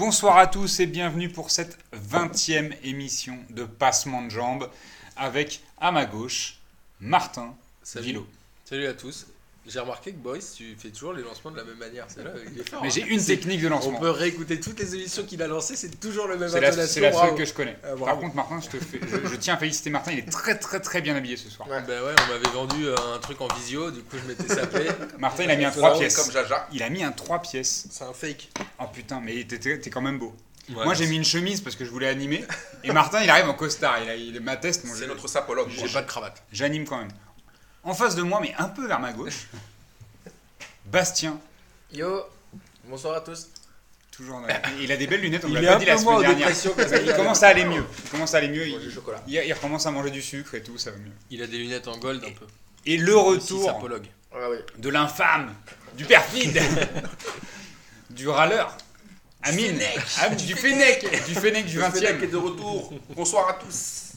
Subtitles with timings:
[0.00, 4.70] Bonsoir à tous et bienvenue pour cette 20e émission de Passement de Jambes
[5.14, 6.56] avec à ma gauche
[7.00, 8.20] Martin Salut.
[8.64, 9.26] Salut à tous.
[9.66, 12.06] J'ai remarqué que Boris, tu fais toujours les lancements de la même manière.
[12.08, 12.80] C'est là, il est fort.
[12.82, 12.92] Mais hein.
[12.94, 14.00] j'ai une C'est- technique de On lancement.
[14.00, 17.00] peut réécouter toutes les émissions qu'il a lancées, c'est toujours le même C'est la, c'est
[17.00, 17.36] la seule bravo.
[17.36, 17.76] que je connais.
[17.84, 17.88] Ah.
[18.04, 20.58] Par contre, Martin, je, te fais- je- je tiens à féliciter Martin, il est très
[20.58, 21.68] très très bien habillé ce soir.
[21.68, 24.86] Ben ouais, on m'avait vendu euh, un truc en visio, du coup je m'étais sapé.
[25.18, 26.16] Martin, il a mis un C'est 3 drôle, pièces.
[26.16, 26.66] Comme Jaja.
[26.72, 27.86] Il a mis un 3 pièces.
[27.90, 28.48] C'est un fake.
[28.80, 30.34] Oh putain, mais t'es- t'es quand même beau.
[30.70, 32.44] Ouais, Moi j'ai mis une chemise parce que je voulais animer.
[32.84, 33.98] Et Martin, il arrive en costard.
[34.04, 34.86] Il, a, il m'atteste.
[34.94, 35.68] C'est notre sapologue.
[35.68, 36.42] J'ai pas de cravate.
[36.52, 37.08] J'anime quand même.
[37.82, 39.46] En face de moi, mais un peu vers ma gauche,
[40.86, 41.38] Bastien.
[41.92, 42.24] Yo,
[42.84, 43.48] bonsoir à tous.
[44.10, 44.42] Toujours.
[44.80, 46.48] Il a des belles lunettes, on Il l'a est pas dit la semaine en dernière.
[47.06, 47.84] Il commence à aller mieux.
[48.04, 48.66] Il commence à aller mieux.
[48.68, 49.22] Il, chocolat.
[49.26, 51.12] il, il recommence à manger du sucre et tout, ça va mieux.
[51.30, 52.46] Il a des lunettes en gold un peu.
[52.84, 53.80] Et le retour.
[54.32, 54.58] Ah oui.
[54.78, 55.54] de l'infâme,
[55.96, 56.60] du perfide,
[58.10, 58.76] du râleur,
[59.42, 59.80] Amine,
[60.20, 62.92] Am- du Fennec, du Fennec du Le Fennec 20 est e de retour.
[63.16, 64.12] Bonsoir à tous.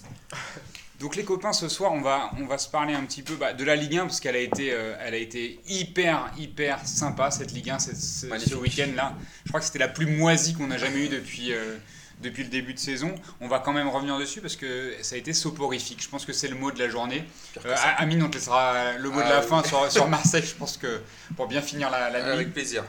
[1.04, 3.52] Donc les copains, ce soir, on va, on va se parler un petit peu bah,
[3.52, 7.30] de la Ligue 1 parce qu'elle a été, euh, elle a été hyper, hyper sympa
[7.30, 9.14] cette Ligue 1 cette- ce, week-end-là.
[9.44, 11.76] Je crois que c'était la plus moisie qu'on a jamais eue depuis, euh,
[12.22, 13.14] depuis le début de saison.
[13.42, 16.02] On va quand même revenir dessus parce que ça a été soporifique.
[16.02, 17.26] Je pense que c'est le mot de la journée.
[17.66, 17.76] Euh.
[17.98, 19.48] Amine, on te laissera le mot de Ah la oui.
[19.48, 20.46] fin sur, sur Marseille.
[20.48, 21.02] Je pense que
[21.36, 22.32] pour bien finir la, la nuit.
[22.32, 22.86] Avec plaisir.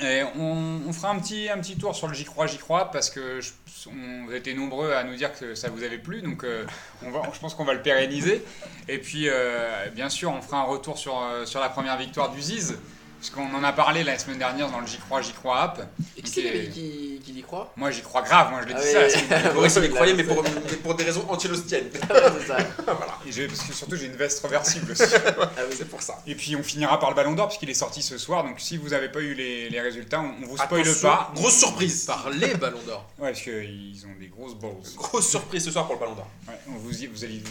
[0.00, 2.90] Et on, on fera un petit, un petit tour sur le J'y crois, J'y crois,
[2.90, 3.50] parce que je,
[3.88, 6.64] on, vous été nombreux à nous dire que ça vous avait plu, donc euh,
[7.04, 8.44] on va, je pense qu'on va le pérenniser.
[8.88, 12.30] Et puis, euh, bien sûr, on fera un retour sur, euh, sur la première victoire
[12.30, 12.78] du Ziz,
[13.18, 15.90] puisqu'on en a parlé la semaine dernière dans le J'y crois, J'y crois app.
[16.16, 18.74] Et qui c'est qui, qui, qui y croit Moi, j'y crois grave, moi je l'ai
[18.76, 19.28] Ah dit oui.
[19.42, 19.50] ça.
[19.52, 21.88] Boris, il y croyait, mais pour, des raisons anti-lostiennes.
[23.26, 25.02] Et j'ai- parce que surtout, j'ai une veste reversible aussi.
[25.04, 25.74] Ah oui.
[25.76, 26.18] C'est pour ça.
[26.26, 28.76] Et puis, on finira par le Ballon d'Or, puisqu'il est sorti ce soir, donc si
[28.76, 31.32] vous n'avez pas eu les, les résultats, on, on vous spoile Attention, pas.
[31.34, 32.04] Grosse surprise.
[32.06, 33.04] Par les ballons d'or.
[33.18, 34.72] Ouais, parce qu'ils ont des grosses balls.
[34.96, 36.28] Grosse surprise ce soir pour le Ballon d'Or.
[36.48, 36.78] Ouais, vous,
[37.12, 37.42] vous allez,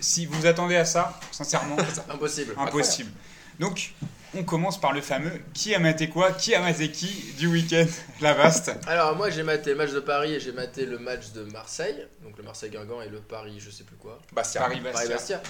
[0.00, 1.76] si vous attendez à ça, sincèrement,
[2.08, 2.54] Impossible.
[2.58, 3.10] impossible.
[3.58, 3.92] Donc,
[4.36, 7.86] on commence par le fameux qui a maté quoi, qui a maté qui du week-end,
[8.20, 8.72] la vaste.
[8.86, 12.06] Alors moi j'ai maté le match de Paris et j'ai maté le match de Marseille,
[12.22, 14.18] donc le Marseille-Guingamp et le Paris je sais plus quoi.
[14.32, 14.60] Bastia.
[14.62, 15.42] Paris-Bastia.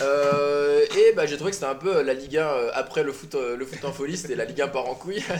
[0.00, 3.12] Euh, et bah, j'ai trouvé que c'était un peu la Ligue 1 euh, après le
[3.12, 5.22] foot, euh, le foot en folie, c'était la Ligue 1 part en couille.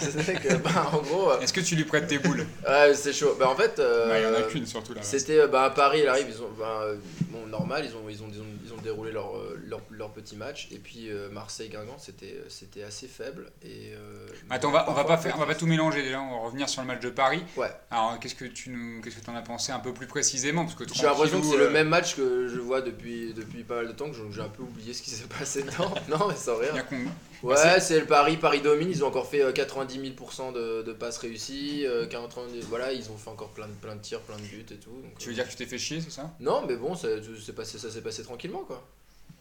[0.44, 2.46] Que, bah, en gros, euh, Est-ce que tu lui prêtes tes boules?
[2.66, 3.36] Ouais, c'est chaud.
[3.38, 5.00] Bah, en fait, euh, Bah, Il y en a qu'une surtout là.
[5.02, 6.96] C'était euh, bah, à Paris, il arrive, ils ont, bah, euh,
[7.28, 10.10] bon, normal, ils ont, ils ont, ils ont, ils ont déroulé leur, euh, leur, leur
[10.12, 10.68] petit match.
[10.72, 13.50] Et puis euh, Marseille-Guingamp, c'était, c'était assez faible.
[13.62, 16.20] Et, euh, Attends, on va, on va pas faire, on va pas tout mélanger déjà.
[16.20, 17.42] On va revenir sur le match de Paris.
[17.56, 17.70] Ouais.
[17.90, 20.64] Alors, qu'est-ce que tu nous, qu'est-ce que t'en as pensé un peu plus précisément?
[20.64, 23.64] Parce que J'ai l'impression que c'est le euh, même match que je vois depuis, depuis
[23.64, 25.92] pas mal de temps, que j'ai un peu oublié ce qui s'est passé dedans.
[26.08, 26.82] non, mais sans rien.
[26.84, 26.96] con-
[27.42, 28.88] Ouais, c'est le Paris, Paris domine.
[28.88, 31.84] Ils ont encore fait euh, 90 000% de, de passes réussies.
[31.86, 32.38] euh, 40,
[32.70, 34.90] voilà, ils ont fait encore plein de, plein de tirs, plein de buts et tout.
[35.02, 36.34] donc, Tu veux euh, dire que tu t'es fait chier, c'est ça?
[36.40, 37.08] Non, mais bon, ça,
[37.54, 38.82] passé, ça s'est passé tranquillement quoi.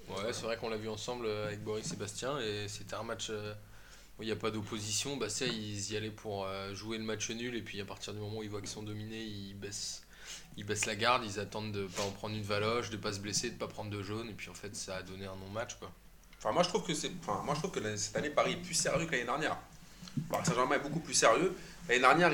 [0.10, 3.04] Ouais, c'est vrai qu'on l'a vu ensemble euh, avec Boris et Bastien et c'était un
[3.04, 3.54] match euh,
[4.18, 5.18] où il n'y a pas d'opposition.
[5.18, 8.20] Bastia, ils y allaient pour euh, jouer le match nul et puis à partir du
[8.20, 10.04] moment où ils voient qu'ils sont dominés, ils baissent,
[10.58, 13.20] ils baissent la garde, ils attendent de pas en prendre une valoche, de pas se
[13.20, 15.76] blesser, de pas prendre de jaune et puis en fait ça a donné un non-match
[15.76, 15.92] quoi.
[16.44, 17.10] Enfin, moi, je trouve que c'est.
[17.22, 19.58] Enfin, moi, je trouve que cette année, Paris est plus sérieux que l'année dernière.
[20.44, 21.54] Saint-Germain est beaucoup plus sérieux.
[21.90, 22.32] L'année dernière,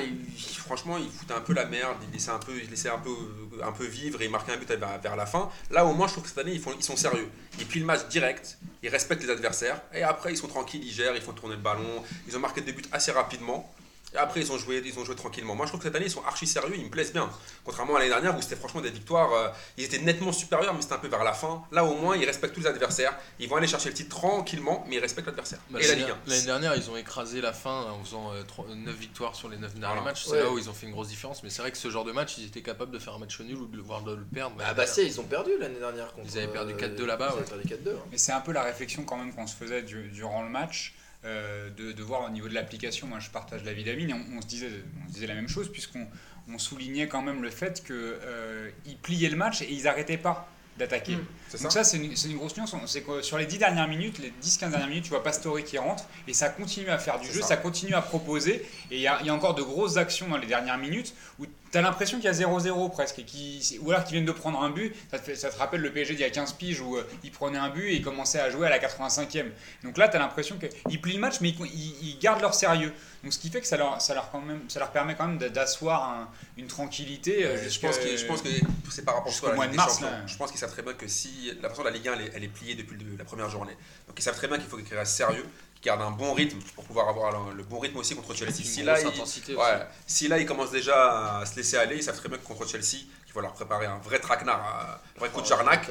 [0.57, 3.85] franchement, il foutait un peu la merde, il laissait un peu, un peu, un peu
[3.85, 5.49] vivre et il marquait un but vers, la fin.
[5.71, 7.27] Là, au moins, je trouve que cette année, ils, ils sont sérieux.
[7.59, 10.91] Ils plient le match direct, ils respectent les adversaires et après, ils sont tranquilles, ils
[10.91, 12.03] gèrent, ils font tourner le ballon.
[12.27, 13.73] Ils ont marqué des buts assez rapidement.
[14.15, 15.55] Après, ils ont joué, ils ont joué tranquillement.
[15.55, 17.29] Moi, je trouve que cette année, ils sont archi sérieux, ils me plaisent bien.
[17.63, 20.81] Contrairement à l'année dernière où c'était franchement des victoires, euh, ils étaient nettement supérieurs, mais
[20.81, 21.63] c'était un peu vers la fin.
[21.71, 23.15] Là, au moins, ils respectent tous les adversaires.
[23.39, 25.59] Ils vont aller chercher le titre tranquillement, mais ils respectent l'adversaire.
[25.69, 26.17] Bah, et la l'année- Ligue 1.
[26.29, 28.31] L'année dernière, ils ont écrasé la fin en faisant
[28.75, 30.01] 9 victoires sur les 9 derniers Voilà.
[30.01, 30.23] matchs.
[30.25, 30.39] C'est Ouais.
[30.43, 31.43] là où ils ont fait une grosse différence.
[31.43, 33.39] Mais c'est vrai que ce genre de match, ils étaient capables de faire un match
[33.41, 34.55] nul ou de le voir de le perdre.
[34.57, 36.27] Bah, Bastia, ils ont perdu l'année dernière contre.
[36.31, 37.39] Ils avaient perdu euh, 4-2 là-bas, Ils ouais.
[37.51, 37.95] avaient perdu 4-2.
[37.95, 38.05] hein.
[38.11, 40.95] Mais c'est un peu la réflexion quand même qu'on se faisait du- durant le match,
[41.25, 43.07] euh, de, de voir au niveau de l'application.
[43.07, 44.69] Moi, je partage l'avis d'Amine et on, on se disait,
[45.03, 46.07] on se disait la même chose puisqu'on
[46.51, 50.49] on soulignait quand même le fait qu'ils pliaient le match et ils n'arrêtaient pas
[50.79, 51.15] d'attaquer.
[51.15, 51.25] Mm.
[51.49, 52.75] C'est ça Donc ça, c'est une, c'est une grosse nuance.
[52.87, 55.77] C'est que sur les 10 dernières minutes, les 10-15 dernières minutes, tu vois Pastore qui
[55.77, 57.47] rentre et ça continue à faire du jeu, ça.
[57.47, 57.57] ça.
[57.57, 58.65] continue à proposer.
[58.89, 61.13] Et il y, a il y a encore de grosses actions dans les dernières minutes
[61.37, 63.19] où tu as l'impression qu'il y a 0-0 presque.
[63.19, 64.93] Et qui, ou alors qu'ils viennent de prendre un but.
[65.11, 67.07] Ça te, fait- ça te rappelle le PSG d'il y a 15 piges où euh,
[67.23, 69.45] ils prenaient un but et ils commençaient à jouer à la 85e.
[69.83, 72.53] Donc là, tu as l'impression qu'ils plient le match, mais ils, ils- ils gardent leur
[72.53, 72.93] sérieux.
[73.23, 75.27] Donc ce qui fait que ça leur, ça leur, quand même, ça leur permet quand
[75.27, 77.45] même d'asseoir un- une tranquillité.
[77.45, 78.49] euh, Euh, je, pense que, je pense que
[78.89, 80.07] c'est par rapport à la mois Ligue de mars, là.
[80.27, 82.21] Je pense qu'ils savent très bien que si la façon de la Ligue 1 elle
[82.21, 83.73] est, elle est pliée depuis le- la première journée.
[84.07, 85.45] Donc ils savent très bien qu'il faut qu'ils restent sérieux,
[85.81, 88.57] qui garde un bon rythme pour pouvoir avoir le, bon rythme aussi contre Chelsea.
[88.59, 92.03] Une Si là, il, ouais, si là, ils commencent déjà à se laisser aller, ils
[92.03, 95.29] savent très bien que contre Chelsea, qu'il va leur préparer un vrai traquenard, un vrai
[95.29, 95.87] coup de charnac.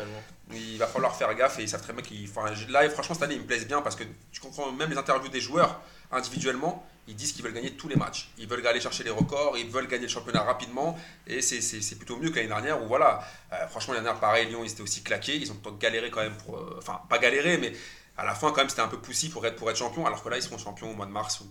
[0.52, 2.28] Il va falloir faire gaffe et ils savent très bien qu'ils.
[2.28, 4.96] Enfin, là, franchement, cette année, ils me plaisent bien parce que tu comprends même les
[4.98, 5.80] interviews des joueurs
[6.12, 6.86] individuellement.
[7.06, 8.30] Ils disent qu'ils veulent gagner tous les matchs.
[8.36, 10.98] Ils veulent aller chercher les records, ils veulent gagner le championnat rapidement.
[11.26, 14.60] Et c'est- plutôt mieux que l'année dernière où, voilà, euh, franchement, l'année dernière, pareil, Lyon,
[14.62, 15.36] ils étaient aussi claqués.
[15.36, 16.58] Ils ont galéré quand même pour.
[16.58, 17.72] euh, Enfin, pas galéré, mais
[18.18, 20.04] à la fin, quand même, c'était un peu poussif pour être, pour être champion.
[20.04, 21.46] Alors que là, ils seront champions au mois de mars ou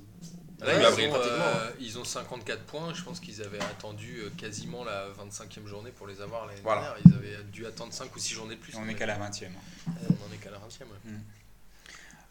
[0.59, 1.09] Là, ils, avril.
[1.11, 2.91] ont, euh, ils ont 54 points.
[2.93, 6.81] Je pense qu'ils avaient attendu euh, quasiment la 25e journée pour les avoir l'année Voilà.
[6.81, 7.01] dernière.
[7.05, 8.75] Ils avaient dû attendre 5 ou 6 journées de plus.
[8.75, 9.49] On est qu'à la 20e.
[9.87, 10.61] On en est qu'à la 20e.
[10.81, 11.11] ouais.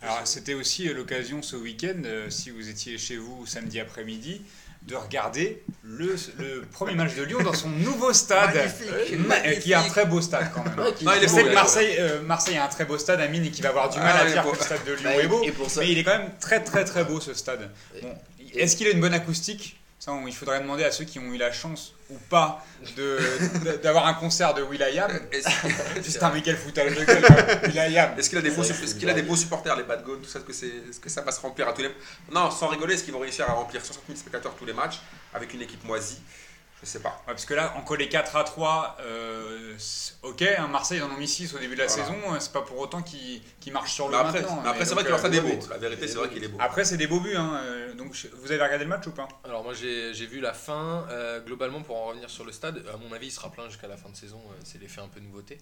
[0.03, 4.43] Alors, c'était aussi euh, l'occasion ce week-end, euh, si vous étiez chez vous samedi après-midi,
[4.83, 8.55] de regarder le, le premier match de Lyon dans son nouveau stade.
[8.57, 10.79] Euh, Qui est un très beau stade quand même.
[10.79, 12.65] Ouais, qui- Non, il est Je beau, sais il que est Marseille, euh, Marseille a
[12.67, 14.33] un très beau stade, Amine, et qui va avoir du mal Ah, à il est
[14.35, 14.53] dire beau.
[14.53, 15.43] que le stade de Lyon Bah, est beau.
[15.43, 17.69] et pour ça, Mais il est quand même très très très beau ce stade.
[18.01, 18.15] Bon,
[18.55, 19.81] Est-ce qu'il a une bonne acoustique?
[19.99, 22.65] Ça, on- il faudrait demander à ceux qui ont eu la chance ou pas
[22.97, 25.11] de- d'avoir un concert de Will.i.am.
[26.03, 27.37] Putain, mais quel foutage de gueule, quoi.
[27.69, 28.19] Will.i.am.
[28.19, 28.63] est-ce qu'il a, des beaux,
[28.99, 31.23] qu'il a des supporters, les bad goals, tout ça Est-ce que, c'est, est-ce que ça
[31.23, 31.91] va se remplir à tous les.
[32.31, 35.01] Non, sans rigoler, est-ce qu'ils vont réussir à remplir 60 000 spectateurs tous les matchs
[35.33, 36.19] avec une équipe moisie?
[36.83, 37.09] Je sais pas.
[37.27, 39.77] Ouais, parce que là, en coller 4 à 3, euh,
[40.23, 42.05] ok, hein, Marseille, ils en ont mis 6 au début de la Voilà.
[42.05, 44.61] saison, euh, c'est pas pour autant qu'ils qu'ils marchent sur le Mais après, maintenant.
[44.63, 45.69] mais après Mais c'est vrai que euh, est beau.
[45.71, 46.59] La vérité, c'est vrai qu'il est beau.
[46.61, 49.27] Après, c'est des beaux buts, hein, euh, donc vous avez regardé le match ou pas?
[49.45, 52.97] Alors moi j'ai vu la fin, Euh, globalement pour en revenir sur le stade, à
[52.99, 55.59] mon avis il sera plein jusqu'à la fin de saison, c'est l'effet un peu nouveauté,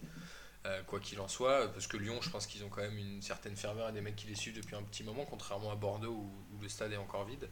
[0.67, 3.23] Euh, quoi qu'il en soit, parce que Lyon je pense qu'ils ont quand même une
[3.23, 6.13] certaine ferveur et des mecs qui les suivent depuis un petit moment, contrairement à Bordeaux
[6.13, 7.49] où, où le stade est encore vide.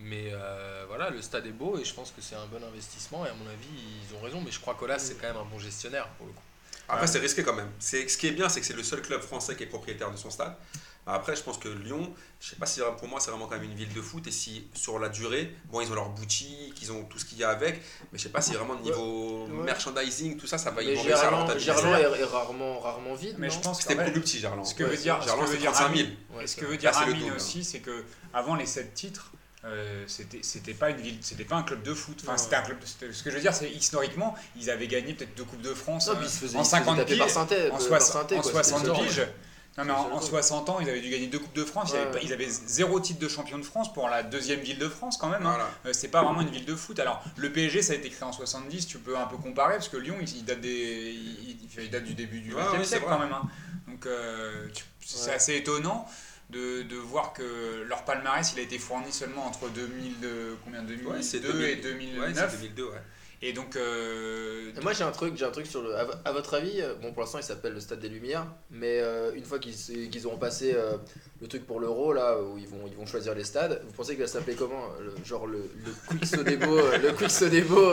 [0.00, 3.26] Mais euh, voilà, le stade est beau et je pense que c'est un bon investissement
[3.26, 3.66] et à mon avis
[4.08, 6.32] ils ont raison, mais je crois qu'Olas c'est quand même un bon gestionnaire pour le
[6.32, 6.42] coup.
[6.90, 7.70] Après, c'est risqué quand même.
[7.78, 10.10] C'est, ce qui est bien, c'est que c'est le seul club français qui est propriétaire
[10.10, 10.54] de son stade.
[11.06, 13.64] Après, je pense que Lyon, je sais pas si pour moi c'est vraiment quand même
[13.64, 16.90] une ville de foot et si sur la durée, bon, ils ont leur boutique, ils
[16.92, 17.82] ont tout ce qu'il y a avec,
[18.12, 19.64] mais je sais pas si vraiment niveau Ouais.
[19.64, 21.72] merchandising, tout ça, ça va, ils Mais vont réussir à Gerland, rentabiliser.
[21.72, 23.34] Gerland est, est rarement, rarement vide.
[23.38, 24.64] Mais non je pense C'était plus petit, Gerland.
[24.64, 26.06] ce que Ouais, veut dire, ce que Gerland, veut c'est dire 35 000.
[26.08, 29.32] Amine, Ouais, ce que veut dire Là, Amine aussi, c'est que avant les 7 titres,
[29.64, 32.22] euh, c'était c'était pas une ville, c'était pas un club de foot.
[32.24, 32.78] Enfin, c'était un club.
[32.84, 36.06] Ce que je veux dire, c'est historiquement, ils avaient gagné peut-être deux coupes de France
[36.08, 37.80] Non, euh, puis ils se faisaient, en ils se faisaient 50 taper piges, en, par
[37.80, 39.26] soix- Sainté, en quoi, 60 c'était le seul piges.
[39.76, 40.22] Non, mais en, en genre.
[40.24, 41.92] 60 ans, ils avaient dû gagner deux coupes de France.
[42.22, 45.16] Ils, avaient, ils zéro titre de champion de France pour la deuxième ville de France
[45.18, 45.44] quand même.
[45.46, 45.50] hein.
[45.50, 45.70] Voilà.
[45.86, 46.98] Euh, c'est pas vraiment une ville de foot.
[46.98, 49.88] Alors, le PSG, ça a été créé en 70, tu peux un peu comparer, parce
[49.88, 51.16] que Lyon, il, il date, des,
[51.78, 53.32] il, date du début du Ouais, 20e ouais, siècle quand même.
[53.32, 53.42] hein.
[53.86, 54.66] Donc, euh,
[55.04, 56.08] c'est assez étonnant
[56.50, 60.82] de, de voir que leur palmarès, il a été fourni seulement entre 2000, de- combien,
[60.82, 61.40] 2002 Ouais, c'est
[61.72, 62.18] et 2000.
[62.18, 62.50] Ouais, 2009.
[62.50, 62.90] c'est 2002, ouais.
[63.40, 65.94] Et donc, euh, Moi j'ai un truc, j'ai un truc sur le.
[65.96, 68.46] À, vo- à votre avis, euh, bon pour l'instant il s'appelle le Stade des Lumières,
[68.70, 69.74] mais euh, une fois qu'ils
[70.10, 70.96] qu'ils auront passé euh,
[71.40, 74.12] le truc pour l'Euro là où ils vont ils vont choisir les stades, vous pensez
[74.14, 75.70] qu'il va s'appeler comment le, Genre le,
[76.08, 77.92] Quick Sodebo, le Quick Sodebo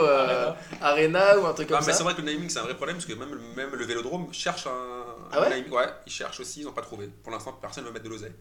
[0.80, 2.62] Arena ou un truc Ah, comme mais c'est ça vrai que le naming c'est un
[2.62, 5.70] vrai problème parce que même, même le vélodrome cherche un, Ah ouais un naming.
[5.70, 7.08] Ouais, ils cherchent aussi, ils n'ont pas trouvé.
[7.22, 8.32] Pour l'instant, personne ne veut mettre de l'oseille.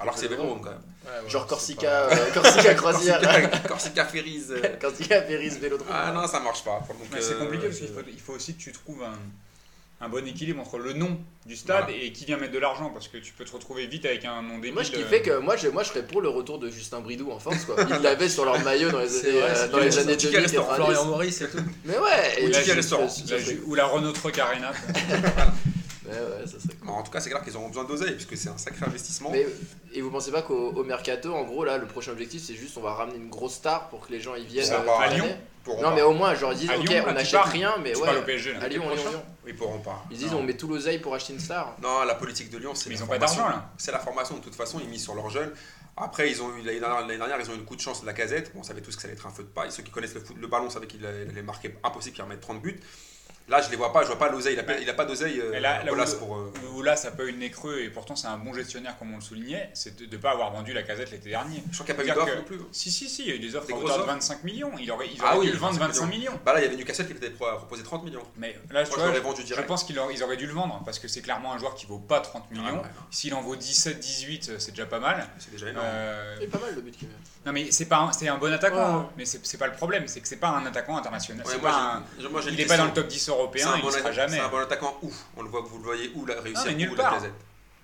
[0.00, 0.78] Alors que c'est vélodrome quand même.
[1.04, 4.44] Ouais, ouais, Genre c'est Corsica, pas- euh, Corsica croisière, Corsica, Corsica Ferries.
[4.50, 4.76] euh.
[4.80, 5.88] Corsica Ferris Vélodrome.
[5.92, 6.80] Ah non, ça marche pas.
[7.20, 10.24] C'est euh, compliqué parce qu'il faut, il faut aussi que tu trouves un, un bon
[10.26, 12.02] équilibre entre le nom du stade Voilà.
[12.04, 14.40] et qui vient mettre de l'argent parce que tu peux te retrouver vite avec un
[14.42, 14.74] nom débile.
[14.74, 16.70] Moi, ce qui euh, fait que moi, je, moi, je serais pour le retour de
[16.70, 17.64] Justin Bridou en force.
[17.64, 17.74] Quoi.
[17.90, 20.16] Ils l'avaient sur leur maillot dans les C'est années, vrai, euh, c'est dans les années
[20.18, 20.68] c'est un 2000, restaurant.
[20.68, 20.84] 90.
[20.92, 21.58] Florian Maurice et tout.
[21.84, 24.70] Mais ouais, Ou et la ou la Renault Truck Arena.
[26.48, 26.88] Ça serait cool.
[26.90, 29.30] en tout cas, c'est clair qu'ils auront besoin d'oseille puisque c'est un sacré investissement.
[29.30, 29.46] Mais,
[29.92, 32.76] et vous pensez pas qu'au au mercato, en gros, là, le prochain objectif, c'est juste
[32.76, 35.26] on va ramener une grosse star pour que les gens y viennent euh, À Lyon
[35.66, 35.94] Non, pas.
[35.94, 38.06] mais au moins, genre, ils disent, À ok, Lyon, on n'achète rien, mais Tu ouais.
[38.06, 38.60] parles au PSG là.
[38.62, 39.22] À Lyon, Lyon, Lyon.
[39.46, 40.04] Ils pourront pas.
[40.10, 40.38] Ils disent, Non.
[40.38, 41.76] on met tout l'oseille pour acheter une star.
[41.82, 43.42] Non, la politique de Lyon, c'est Mais la ils ont pas formation.
[43.42, 43.70] d'argent là.
[43.78, 45.52] C'est la formation de toute façon, ils misent sur leurs jeunes.
[46.00, 46.78] Après, ils ont eu l'année
[47.16, 48.52] dernière, ils ont eu le coup de chance de la casette.
[48.54, 49.72] Bon, on savait tous que ça allait être un feu de paille.
[49.72, 52.40] Ceux qui connaissent le, foot, le ballon savaient qu'il allait allait marquer impossible qu'il remette
[52.40, 52.78] 30 buts.
[53.48, 54.54] Là, je les vois pas, je vois pas l'oseille.
[54.54, 55.40] Il a, pas- il a pas d'oseille.
[55.40, 56.36] Euh, là, là où, Olas pour.
[56.36, 58.98] euh, où là, ça peut être le nez creux et pourtant c'est un bon gestionnaire
[58.98, 61.62] comme on le soulignait, c'est de ne pas avoir vendu la casette l'été dernier.
[61.72, 62.60] Je crois qu'il n'y a pas eu d'offre que- non plus.
[62.72, 64.72] Si, si, si, il y a eu des offres Des hauteur de offres 25 millions.
[64.78, 66.40] Il aurait, ils Ah auraient oui, dû le vendre 25 25 millions.
[66.44, 68.22] Bah là, il y avait Newcastle qui était pro- proposé 30 millions.
[68.36, 69.66] Mais là, Moi, je vois, je, vendu je direct.
[69.66, 71.86] pense qu'ils auraient, ils auraient dû le vendre parce que c'est clairement un joueur qui
[71.86, 72.64] vaut pas 30 millions.
[72.68, 75.26] Ah ouais, S'il en vaut 17, 18, c'est déjà pas mal.
[75.38, 75.86] c'est déjà énorme.
[75.88, 77.08] Euh, C'est pas mal le but qu'il
[77.46, 79.10] non, mais c'est pas un, c'est un bon attaquant, hein.
[79.16, 81.46] mais c'est c'est pas le problème, c'est que c'est pas un attaquant international.
[81.46, 83.92] Moi, il une est pas dans le top 10 C'est européen, un il bon ne
[83.92, 84.36] sera atta- jamais.
[84.36, 86.70] C'est un bon attaquant où On le voit que vous le voyez où la réussir
[86.70, 87.22] où nulle la part.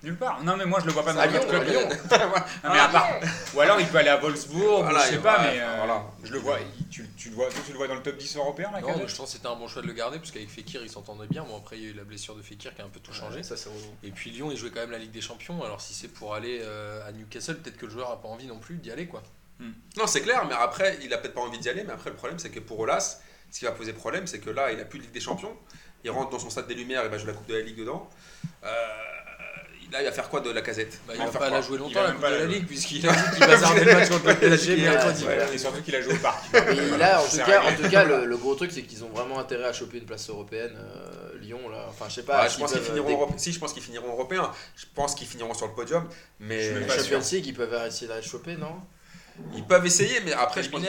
[0.03, 0.43] Nulle part.
[0.43, 1.63] Non, mais moi je le vois pas dans un club.
[1.67, 1.89] Lyon.
[1.89, 3.09] Non, mais à part-
[3.55, 6.03] Ou alors il peut aller à Wolfsburg, Voilà, ou je sais pas, mais euh, voilà.
[6.23, 6.59] je le vois.
[6.59, 9.07] il- tu, tu le vois, tu le vois dans le top 10 européen là Non,
[9.07, 11.25] je pense que c'était un bon choix de le garder parce qu'avec Fekir il s'entendait
[11.27, 11.43] bien.
[11.43, 13.13] Bon, après il y a eu la blessure de Fekir qui a un peu tout
[13.13, 13.41] changé.
[13.41, 13.79] Ça, c'est relou.
[14.03, 15.63] Et puis Lyon, il jouait quand même la Ligue des Champions.
[15.63, 18.45] Alors si c'est pour aller euh, à Newcastle, peut-être que le joueur a pas envie
[18.47, 19.23] non plus d'y aller quoi.
[19.97, 21.83] Non, c'est clair, mais après, il a peut-être pas envie d'y aller.
[21.85, 23.21] Mais après, le problème, c'est que pour Olas,
[23.55, 25.55] ce qui va poser problème, c'est que là, il a plus de Ligue des Champions.
[26.03, 27.77] Il rentre dans son stade des Lumières, il va jouer la Coupe de la Ligue
[27.79, 28.09] dedans.
[28.65, 28.67] Euh,
[29.93, 30.99] là, il va faire quoi de la casette?
[31.07, 31.55] Bah, il va va faire pas quoi?
[31.55, 32.45] la jouer Il longtemps la Coupe de la la.
[32.47, 35.25] Ligue puisqu'il a dit qu'il va faire des matchs contre le PSG mercredi.
[35.53, 36.43] Et surtout qu'il a joué au parc.
[36.51, 39.09] Mais là, en tout cas, en tout cas le, le gros truc, c'est qu'ils ont
[39.09, 40.75] vraiment intérêt à choper une place européenne.
[40.77, 41.85] euh, Lyon, là.
[41.87, 42.43] Enfin, je sais pas.
[42.43, 43.37] Ouais, je pense qu'ils finiront euh, européens.
[43.37, 44.51] Si, je pense qu'ils finiront européens.
[44.75, 46.09] Je pense qu'ils finiront sur le podium.
[46.41, 47.37] Mais Je suis même pas Champions sûr.
[47.37, 48.81] League, ils peuvent essayer d'aller choper, non?
[49.55, 50.81] Ils peuvent essayer, mais après, je pense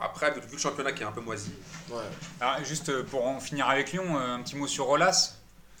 [0.00, 1.50] après, vu le championnat qui est un peu moisi.
[1.90, 2.02] Ouais.
[2.40, 5.34] Alors, juste euh, pour en finir avec Lyon, euh, un petit mot sur Rolas,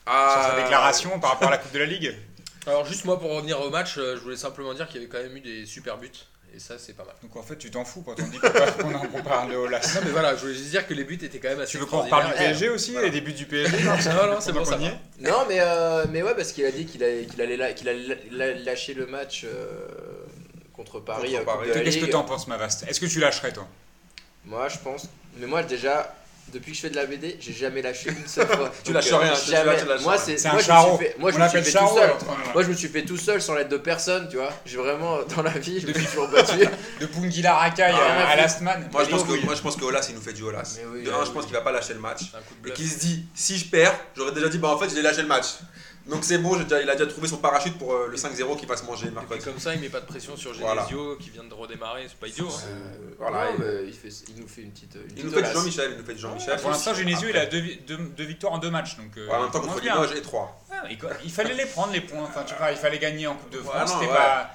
[0.06, 2.16] Ah, sur sa déclaration par rapport à la Coupe de la Ligue.
[2.66, 5.08] Alors juste moi pour revenir au match, euh, je voulais simplement dire qu'il y avait
[5.08, 6.10] quand même eu des super buts.
[6.54, 7.14] Et ça c'est pas mal.
[7.22, 9.92] Donc en fait, tu t'en fous quand on dit qu'on parle de Olas.
[9.94, 11.78] Non mais voilà, je voulais juste dire que les buts étaient quand même assez Tu
[11.78, 12.32] veux qu'on reparle du.
[12.32, 13.06] PSG aussi, Voilà.
[13.06, 14.78] les débuts du PSG Non, non, c'est Pendant bon, ça
[15.20, 19.06] Non, mais, euh, mais ouais, parce qu'il a dit qu'il allait, qu'il allait, lâcher le
[19.06, 19.86] match euh,
[20.78, 21.32] contre Paris.
[21.32, 21.68] Contre Paris.
[21.74, 23.66] Qu'est-ce que t'en penses, Mavast Est-ce que tu lâcherais, toi?
[24.44, 25.06] Moi, je pense.
[25.36, 26.14] Mais moi, déjà,
[26.52, 28.72] depuis que je fais de la BD, j'ai jamais lâché une seule fois.
[28.84, 29.72] Tu lâches euh, rien, Jamais.
[29.72, 30.98] lâches- tu lâches moi, c'est moi, un je me suis charreau.
[30.98, 32.10] fait- Moi, je me suis fait tout seul.
[32.54, 34.50] Moi, je me suis fait tout seul sans l'aide de personne, tu vois.
[34.64, 36.58] J'ai vraiment, dans la vie, je me suis toujours battu.
[37.00, 40.06] De Pungila Rakai à, mais- Lastman Moi, je pense que, moi, je pense que Olas,
[40.08, 40.78] il nous fait du Olas.
[41.04, 42.22] De un, je pense qu'il va pas lâcher le match.
[42.66, 45.22] Et qu'il se dit, si je perds, j'aurais déjà dit, bah en fait, j'ai lâché
[45.22, 45.46] le match.
[46.08, 48.64] Donc c'est bon, déjà- il a déjà trouvé son parachute pour euh, le 5-0 qui
[48.66, 49.44] va se manger Et puis mercredi.
[49.44, 50.82] comme ça, il met pas de pression sur Voilà.
[50.82, 52.48] Genesio qui vient de redémarrer, c'est pas idiot.
[52.48, 52.62] hein.
[52.70, 54.94] Euh, voilà, Non, et- mais il, fait, il nous fait une petite.
[54.94, 55.54] Une il petite nous fait du olasse.
[55.54, 56.60] Jean-Michel, il nous fait du Jean-Michel.
[56.60, 58.96] Pour l'instant, Genesio, il a deux, vi- deux- deux victoires en deux matchs.
[58.96, 59.82] Donc, euh, Ouais, en même temps, il contre.
[59.82, 60.64] Limoges et 3.
[60.70, 62.22] Ouais, il, il fallait les prendre, les points.
[62.24, 63.92] Enfin, tu vois, il fallait gagner en Coupe de France.
[63.92, 64.16] C'était ouais.
[64.16, 64.50] pas,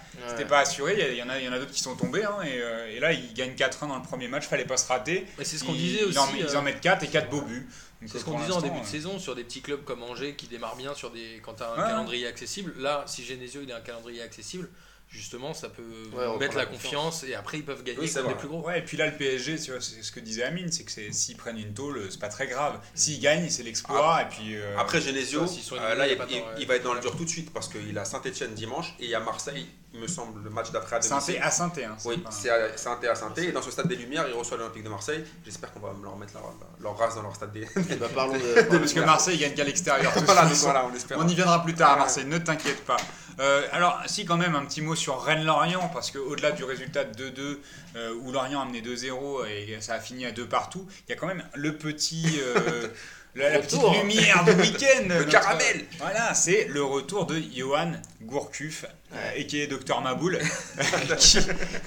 [0.50, 0.94] pas assuré.
[0.94, 2.24] Il y a- il y en a, il y en a d'autres qui sont tombés.
[2.24, 4.48] hein, et, euh, et là, ils gagnent 4-1 dans le premier match.
[4.48, 5.28] Fallait pas se rater.
[5.38, 6.18] Mais c'est ce qu'on disait aussi.
[6.18, 7.68] euh, ils en mettent 4 et 4 beaux buts.
[8.08, 10.48] C'est ce qu'on disait en début de saison sur des petits clubs comme Angers qui
[10.48, 11.88] démarrent bien sur des quand t'as un Ouais.
[11.90, 12.74] calendrier accessible.
[12.78, 14.70] Là, si Genesio il a un calendrier accessible,
[15.10, 15.84] justement, ça peut
[16.14, 18.36] Ouais, mettre la confiance et après ils peuvent gagner Oui, les vrai.
[18.38, 18.66] plus gros.
[18.66, 21.38] Ouais, et puis là, le PSG, tu c'est ce que disait Amine, c'est que s'ils
[21.38, 22.80] prennent une tôle, c'est pas très grave.
[22.96, 24.24] S'ils gagnent, c'est l'exploit.
[24.24, 26.18] et puis, euh, Après Genesio, ça, s'ils sont euh, là, il
[26.60, 29.04] il va être dans le dur tout de suite parce qu'il a Saint-Etienne dimanche et
[29.06, 31.86] il y a Marseille, il me semble, le match d'après à Sainté à Sainté.
[31.86, 33.50] Hein, Oui, c'est à Saint-Étienne à Saint-Étienne.
[33.50, 35.24] Et dans ce stade des Lumières, il reçoit l'Olympique de Marseille.
[35.46, 37.68] J'espère qu'on va leur mettre leur, leur race dans leur stade des.
[37.76, 38.62] Ben, parlons de.
[38.78, 40.12] Parce que Marseille gagne qu'à l'extérieur.
[40.26, 40.66] voilà, donc façon.
[40.66, 41.18] voilà, on espère.
[41.20, 41.98] On y viendra plus tard à.
[41.98, 42.98] Marseille, ne t'inquiète pas.
[43.40, 47.30] Euh, alors, si, quand même, un petit mot sur Rennes-Lorient, parce qu'au-delà du résultat de
[47.30, 47.58] 2-2,
[47.96, 51.14] euh, où Lorient a mené 2-0 et ça a fini à 2 partout, il y
[51.14, 52.40] a quand même le petit.
[52.42, 52.88] euh,
[53.36, 55.04] la, la petite lumière du week-end.
[55.10, 55.86] Le notre- caramel.
[56.00, 60.40] Voilà, c'est le retour de Johan Gourcuff, euh, et qui est Docteur Maboul,
[61.18, 61.38] qui,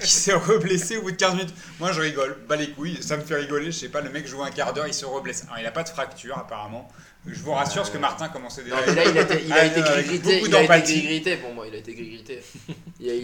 [0.01, 1.53] qui s'est reblessé au bout de 15 minutes.
[1.79, 3.67] Moi, je rigole, bas les couilles, ça me fait rigoler.
[3.67, 5.43] Je sais pas, le mec joue un quart d'heure, il se reblesse.
[5.47, 6.87] Alors, il a pas de fracture, apparemment.
[7.29, 8.75] Je vous rassure, parce que Martin commençait déjà.
[8.77, 10.41] Non, mais là, il a été, il a Ah, été gris-grité.
[10.45, 11.65] Il a été gris-grité pour moi.
[11.67, 12.41] Il a été gris-grité.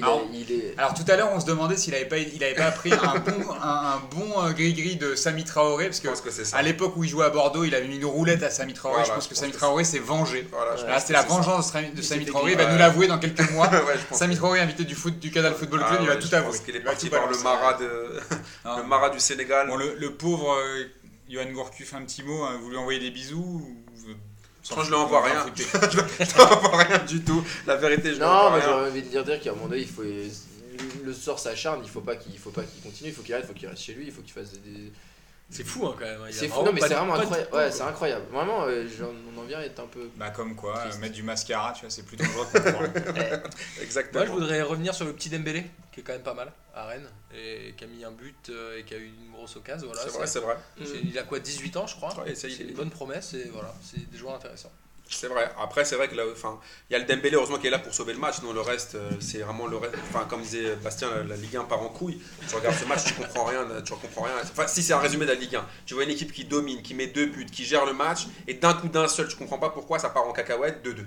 [0.01, 0.73] Alors, il est.
[0.77, 3.19] Alors tout à l'heure, on se demandait s'il avait pas, il avait pas pris un
[3.19, 7.03] bon, un, un bon euh, gris-gris de Sami Traoré, parce que que à l'époque où
[7.03, 8.97] il jouait à Bordeaux, il avait mis une roulette à Sami Traoré.
[8.97, 10.47] Voilà, je pense que pense Sami que Traoré s'est vengé.
[10.51, 11.21] Voilà, que la c'est ça.
[11.23, 12.51] vengeance de Sami- Traoré.
[12.51, 13.67] Il va nous l'avouer dans quelques mois.
[13.73, 16.27] Ouais, Sami que- Traoré, invité du foot du Canal Football Club, Ah il va tout
[16.33, 16.51] avouer.
[16.51, 17.37] pense qu'il est parti par le.
[18.87, 19.69] Marat, du Sénégal.
[19.97, 20.83] Le pauvre euh,
[21.29, 23.65] Johan Gourcuff, un petit mot, hein, vous lui envoyez des bisous
[24.83, 25.45] je lui envoie Vous rien.
[25.55, 27.43] je rien du tout.
[27.67, 29.87] La vérité, je Non, mais j'aurais envie de dire, dire qu'à un moment donné, il
[29.87, 30.03] faut.
[31.03, 33.45] Le sort s'acharne, il faut pas qu'il faut pas qu'il continue, il faut qu'il arrête,
[33.45, 34.91] il faut qu'il reste chez lui, il faut qu'il fasse des.
[35.53, 36.21] C'est fou hein, quand même.
[36.23, 37.53] A C'est fou, non mais c'est vraiment incroyable.
[37.55, 38.25] Ouais, c'est incroyable.
[38.31, 40.09] Vraiment, euh, j'en- on en vient à être un peu.
[40.15, 44.19] Bah comme quoi, euh, mettre du mascara, tu vois, c'est plus dangereux que le Exactement.
[44.19, 46.85] Moi, je voudrais revenir sur le petit Dembélé, qui est quand même pas mal à
[46.87, 49.87] Rennes, et qui a mis un but euh, et qui a eu une grosse occasion.
[49.87, 50.57] Voilà, C'est vrai, c'est vrai.
[51.03, 53.33] Il a quoi, 18 ans, je crois Ouais, ça, il C'est est- une bonne promesse,
[53.35, 54.71] et voilà, c'est des joueurs intéressants.
[55.15, 55.51] C'est vrai.
[55.59, 57.79] Après, c'est vrai que là, enfin, il y a le Dembélé heureusement qui est là
[57.79, 58.41] pour sauver le match.
[58.41, 59.95] Non, le reste, euh, c'est vraiment le reste.
[60.09, 62.19] Enfin, comme disait Bastien, la, la Ligue 1 part en couille.
[62.47, 63.65] Tu regardes ce match, tu comprends rien.
[63.85, 64.33] Tu comprends rien.
[64.41, 66.81] Enfin, si c'est un résumé de la Ligue 1, tu vois une équipe qui domine,
[66.81, 69.59] qui met deux buts, qui gère le match, et d'un coup d'un seul, tu comprends
[69.59, 71.05] pas pourquoi ça part en cacahuète 2-2.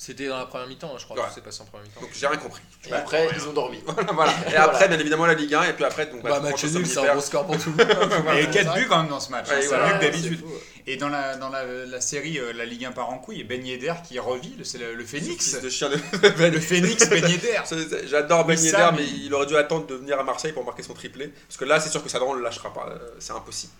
[0.00, 1.24] C'était dans la première mi-temps, hein, je crois, Ouais.
[1.28, 2.00] que c'est passé en première mi-temps.
[2.02, 2.62] Donc j'ai rien compris.
[2.88, 3.82] Et après, ils ont dormi.
[4.14, 4.32] voilà.
[4.48, 6.98] Et après, bien évidemment, la Ligue 1, et puis après, donc, Bah, match nul, c'est
[7.00, 7.84] un gros score pour tout le
[8.24, 8.36] monde.
[8.38, 9.88] Et 4 buts quand même dans ce match, Ouais, c'est voilà.
[9.94, 10.40] mieux que d'habitude.
[10.86, 13.66] Et dans la, dans la, la série euh, La Ligue 1 part en couille, Ben
[13.66, 15.44] Yedder qui revit, le- c'est le, le Phoenix.
[15.50, 15.96] Fils de chien de
[16.48, 17.58] Le Phoenix Ben Yedder.
[18.06, 20.82] J'adore Ben Yedder, mais il- il aurait dû attendre de venir à Marseille pour marquer
[20.84, 21.28] son triplé.
[21.48, 22.88] Parce que là, c'est sûr que Sadran ne le lâchera pas.
[22.90, 23.72] euh, C'est impossible.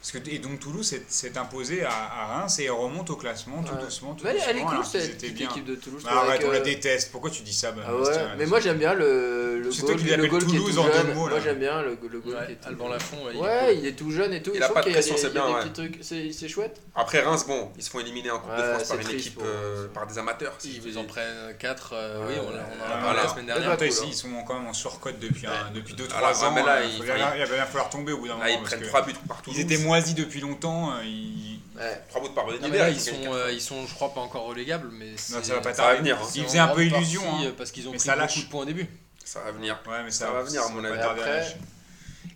[0.00, 3.62] Parce que, et donc Toulouse s'est- s'est imposé à, à Reims et remonte au classement
[3.62, 3.82] tout Ouais.
[3.82, 4.14] doucement.
[4.14, 6.02] Tout Mais elle, elle est cool cette équipe de Toulouse.
[6.04, 7.12] Bah, arrête, on la euh, déteste.
[7.12, 9.96] Pourquoi tu dis ça bah, Ah ouais, mais moi j'aime bien le, le C'est goal,
[9.96, 11.14] qui le goal qui est Toulouse tout en deux jeune.
[11.14, 11.34] mots, là.
[11.34, 13.40] Moi j'aime bien le, le goal Ouais, qui est tout Alban Lafont, ouais, il est
[13.42, 13.74] Ouais, cool.
[13.78, 14.52] il est tout jeune et tout.
[14.54, 15.60] Il a pas de pression, c'est il y a bien, des ouais.
[15.70, 15.98] petits trucs.
[16.32, 16.80] C'est chouette.
[16.94, 19.86] Après Reims, bon, ils se font éliminer en Coupe de France par une équipe, euh,
[19.88, 20.54] par des amateurs.
[20.64, 21.94] Ils en prennent 4,
[22.26, 23.70] oui, Ouais, on, en a parlé la semaine dernière.
[23.72, 23.76] hein.
[23.80, 26.56] ils sont quand même en surcote depuis, un- depuis 2-3 Ah ans.
[26.56, 28.46] euh, ils- il, va, bien- falloir tomber au bout d'un moment.
[28.46, 29.58] Ils prennent que 3 buts par Toulouse.
[29.58, 30.92] ils étaient moisis depuis longtemps.
[30.92, 32.00] euh, ils- Ouais.
[32.10, 32.82] 3 buts par Non, mais univers.
[32.84, 35.72] là, ils sont, euh, ils sont, je crois, pas encore relégables, mais ça va pas
[35.72, 35.98] tarder.
[35.98, 36.28] venir, hein.
[36.34, 37.22] Ils en faisaient un peu illusion.
[37.22, 37.48] partie, hein.
[37.48, 38.44] euh, Parce qu'ils ont Mais pris ça beaucoup lâche.
[38.44, 38.86] de points au début.
[39.24, 39.78] Ça va venir.
[39.88, 40.98] Ouais, mais ça, Ça va venir, à mon avis.
[41.00, 41.56] à Après-.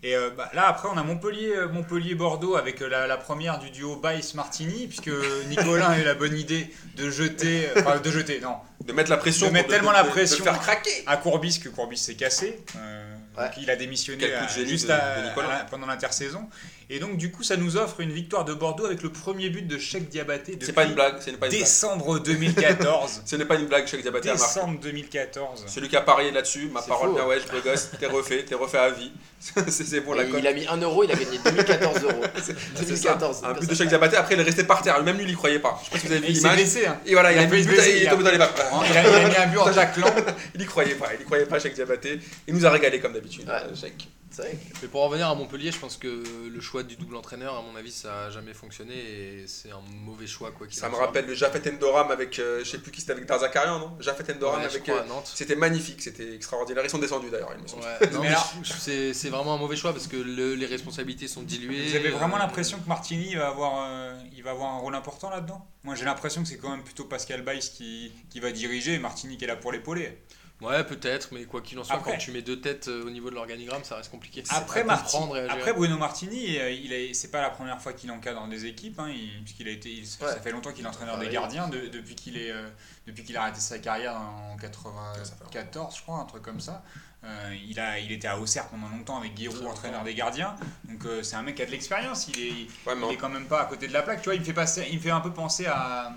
[0.02, 3.70] Et euh, bah, là, après, on a Montpellier, euh, Montpellier-Bordeaux avec la, la première du
[3.70, 5.10] duo Bice-Martini, puisque
[5.48, 9.16] Nicolas a eu la bonne idée de jeter, enfin de jeter, non, De mettre la
[9.18, 9.46] pression.
[9.48, 10.42] De mettre tellement la de- de pression.
[10.44, 11.04] faire craquer.
[11.06, 12.60] à Courbis, que Courbis s'est cassé.
[12.76, 13.44] euh, Ouais.
[13.46, 16.48] donc il a démissionné de à- juste de- à- de à pendant l'intersaison.
[16.90, 19.66] Et donc, du coup, ça nous offre une victoire de Bordeaux avec le premier but
[19.66, 21.14] de Cheikh Diabaté C'est pas une blague.
[21.20, 21.50] Ce pas une blague.
[21.50, 23.22] décembre 2014.
[23.26, 25.64] Ce n'est pas une blague, Cheikh Diabaté décembre 2014.
[25.66, 27.14] Celui qui a parié là-dessus, ma parole, faux.
[27.14, 29.12] bien ouais, je gosse, t'es refait, t'es refait à vie.
[29.68, 30.36] c'est bon la cote.
[30.38, 32.22] il a mis 1 euro, il a gagné 2014 euros.
[32.42, 33.14] C'est ça.
[33.14, 33.42] 2014.
[33.44, 35.34] Un but de Cheikh Diabaté, après il est resté par terre, même lui il y
[35.34, 35.78] croyait pas.
[35.80, 36.56] Je sais pas si vous avez vu il s'est l'image.
[36.56, 36.86] blessé.
[36.86, 36.98] hein.
[37.04, 38.30] Et voilà, il, Il a a mis se but il il est a- tombé dans
[38.30, 38.58] les vapes.
[38.90, 40.14] Il a, mis un but en taclant.
[40.54, 42.18] Il y croyait pas, il y croyait pas Cheikh Diabaté.
[42.48, 43.46] Il nous a régalé comme d'habitude.
[43.46, 43.54] Ouais.
[43.54, 44.08] euh, Cheikh.
[44.36, 44.58] Vrai.
[44.82, 47.76] Mais pour revenir à Montpellier, je pense que le choix du double entraîneur, à mon
[47.76, 50.96] avis, ça a jamais fonctionné et c'est un mauvais choix quoi qu'il Ça en me
[50.96, 51.06] soit.
[51.06, 53.96] rappelle le Jafet Endoram avec, euh, je sais plus qui c'était avec Darzakarian, non?
[54.00, 54.88] Jafet Endoram Ouais, avec.
[54.88, 55.02] euh.
[55.24, 56.82] C'était magnifique, c'était extraordinaire.
[56.84, 57.82] Ils sont descendus d'ailleurs, il me semble.
[57.84, 61.88] Ouais, c'est c'est vraiment un mauvais choix parce que le- les responsabilités sont diluées.
[61.90, 64.94] Vous avez vraiment euh, l'impression que Martini va avoir, euh, il va avoir un rôle
[64.94, 65.66] important là-dedans?
[65.84, 68.98] Moi j'ai l'impression que c'est quand même plutôt Pascal Baïs qui, qui va diriger et
[68.98, 70.18] Martini qui est là pour l'épauler.
[70.64, 73.10] Ouais, peut-être, mais quoi qu'il en soit, Après- quand tu mets deux têtes euh, au
[73.10, 74.42] niveau de l'organigramme, ça reste compliqué.
[74.50, 75.58] Après, À Marti- comprendre et à gérer.
[75.58, 78.98] Après Bruno Martini, euh, il est- c'est pas la première fois qu'il encadre des équipes,
[79.00, 81.32] hein, il- puisqu'il a été, il- ça fait longtemps qu'il est entraîneur des Ouais.
[81.32, 82.68] gardiens de- depuis qu'il est, euh,
[83.06, 86.82] depuis qu'il a arrêté sa carrière en 94, je crois, un truc comme ça.
[87.24, 90.56] Euh, il, a, il était à Auxerre pendant longtemps avec Guérou, entraîneur des gardiens.
[90.84, 92.28] Donc euh, c'est un mec qui a de l'expérience.
[92.28, 92.52] Il est,
[92.86, 94.20] Ouais, il est quand même pas à côté de la plaque.
[94.20, 96.12] Tu vois, il me fait, passer, il me fait un peu penser à,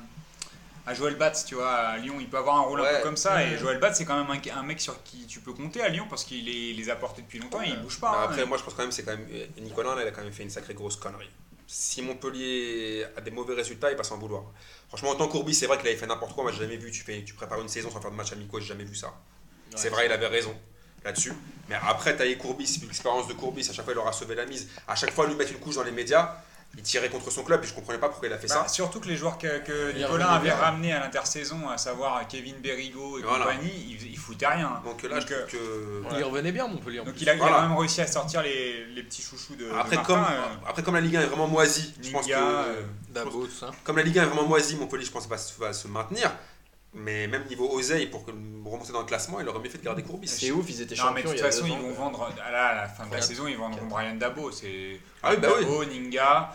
[0.87, 2.15] à Joël Batz, tu vois, à Lyon.
[2.19, 2.97] Il peut avoir un rôle un Ouais.
[2.97, 3.43] peu comme ça.
[3.43, 3.57] Et Mhm.
[3.59, 6.07] Joël Batz, c'est quand même un, un mec sur qui tu peux compter à Lyon
[6.09, 8.09] parce qu'il les a portés depuis longtemps et il bouge pas.
[8.11, 8.23] Hein.
[8.23, 9.27] après, moi, je pense quand même, c'est quand même.
[9.59, 11.29] Nicolas, là, il a quand même fait une sacrée grosse connerie.
[11.69, 14.43] Si Montpellier a des mauvais résultats, il passe en vouloir.
[14.87, 16.43] Franchement, en tant Courbis, c'est vrai qu'il avait fait n'importe quoi.
[16.43, 16.89] Moi, j'ai jamais vu.
[16.91, 19.13] Tu, fais, tu prépares une saison sans faire de match amicaux, j'ai jamais vu ça.
[19.75, 20.55] c'est vrai, il avait raison
[21.03, 21.33] là-dessus.
[21.67, 24.69] Mais après, tailler Courbis, l'expérience de Courbis, à chaque fois, il aura sauvé la mise.
[24.87, 26.37] À chaque fois, lui mettre une couche dans les médias,
[26.77, 27.63] il tirait contre son club.
[27.63, 28.67] Et je comprenais pas pourquoi il a fait Bah, ça.
[28.67, 30.55] surtout que les joueurs que, Nicolas avait bien.
[30.55, 33.45] ramenés à l'intersaison, à savoir Kevin Berrigo et Voilà.
[33.45, 34.79] compagnie, ils, ils foutaient rien.
[34.85, 36.17] Donc là, Donc, je trouve que.
[36.17, 36.99] Il revenait bien, Montpellier.
[37.03, 37.55] Donc il a, il a Voilà.
[37.57, 40.67] quand même réussi à sortir les, les petits chouchous de, de Après Martin, comme, euh,
[40.69, 42.31] après, comme la Ligue 1 est vraiment moisie, je pense que.
[42.33, 43.71] Euh, Dabo, tout ça.
[43.83, 46.31] Comme la Ligue 1 est vraiment moisie, Montpellier, je pense, va, va se maintenir.
[46.93, 49.83] Mais même niveau oseille, pour que- remonter dans le classement, il aurait mieux fait de
[49.83, 50.27] garder Courbis.
[50.27, 51.29] C'est ouf, ils étaient Non, mais champions.
[51.31, 53.57] de toute façon, ils vont vendre, à la, à la fin de la saison, ils
[53.57, 53.85] vendront.
[53.85, 54.51] Brian Dabo.
[54.51, 55.63] C'est Ah oui, bah oui.
[55.65, 56.53] Dabo, Ninga,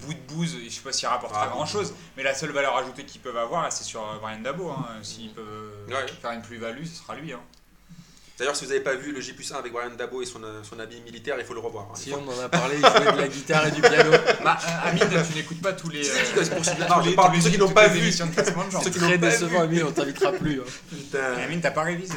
[0.00, 2.76] Bout de Bouse, je sais pas s'il rapportera Ah, grand chose, mais la seule valeur
[2.76, 4.68] ajoutée qu'ils peuvent avoir, là, c'est sur euh, Brian Dabo.
[4.70, 4.84] Hein.
[5.02, 6.08] S'ils peuvent euh, Ouais.
[6.20, 7.32] faire une plus-value, ce sera lui.
[7.32, 7.40] Hein.
[8.42, 10.62] D'ailleurs, si vous n'avez pas vu le J 1 avec Brian Dabo et son, euh,
[10.68, 11.84] son habit militaire, il faut le revoir.
[11.92, 11.94] hein.
[11.94, 14.10] Si on en a parlé, il jouait de la guitare et du piano.
[14.42, 16.00] Bah, euh, Amine, tu n'écoutes pas tous les.
[16.10, 16.12] Euh,
[17.04, 18.00] je parle ceux qui n'ont pas vu.
[18.82, 19.60] Ceux qui l'ont Très décevant.
[19.60, 20.60] Amine, on t'invitera plus.
[20.60, 20.64] hein.
[20.90, 21.34] Putain.
[21.44, 22.14] Amine, t'as pas révisé.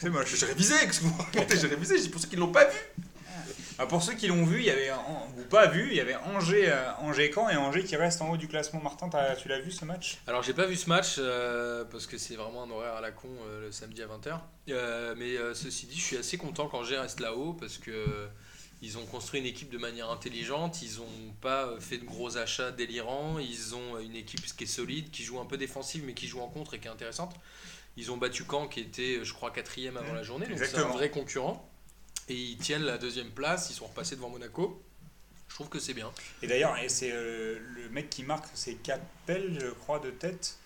[0.00, 0.34] C'est moche.
[0.34, 2.64] J'ai révisé, qu'est-ce que vous racontez J'ai révisé, j'ai pour ceux qui ne l'ont pas
[2.64, 2.78] vu.
[3.80, 6.16] Ah, pour ceux qui l'ont vu, il y avait, ou pas vu, il y avait
[6.16, 8.80] Angers, euh, Angers Caen et Angers qui reste en haut du classement.
[8.80, 9.08] Martin,
[9.40, 10.18] tu l'as vu ce match?
[10.26, 13.12] Alors j'ai pas vu ce match euh, parce que c'est vraiment un horaire à la
[13.12, 14.40] con euh, le samedi à 20h.
[14.70, 18.28] Euh, mais ceci dit, je suis assez content qu'Angers reste là-haut parce que
[18.82, 22.70] ils ont construit une équipe de manière intelligente, ils ont pas fait de gros achats
[22.70, 26.26] délirants, ils ont une équipe qui est solide, qui joue un peu défensive mais qui
[26.26, 27.34] joue en contre et qui est intéressante.
[27.96, 30.88] Ils ont battu Caen qui était je crois quatrième avant la journée, donc c'est un
[30.88, 31.68] vrai concurrent.
[32.28, 34.82] Et ils tiennent la deuxième place, ils sont repassés devant Monaco.
[35.48, 36.10] Je trouve que c'est bien.
[36.42, 40.58] Et d'ailleurs, c'est euh, le mec qui marque, c'est Capel, je crois, de tête.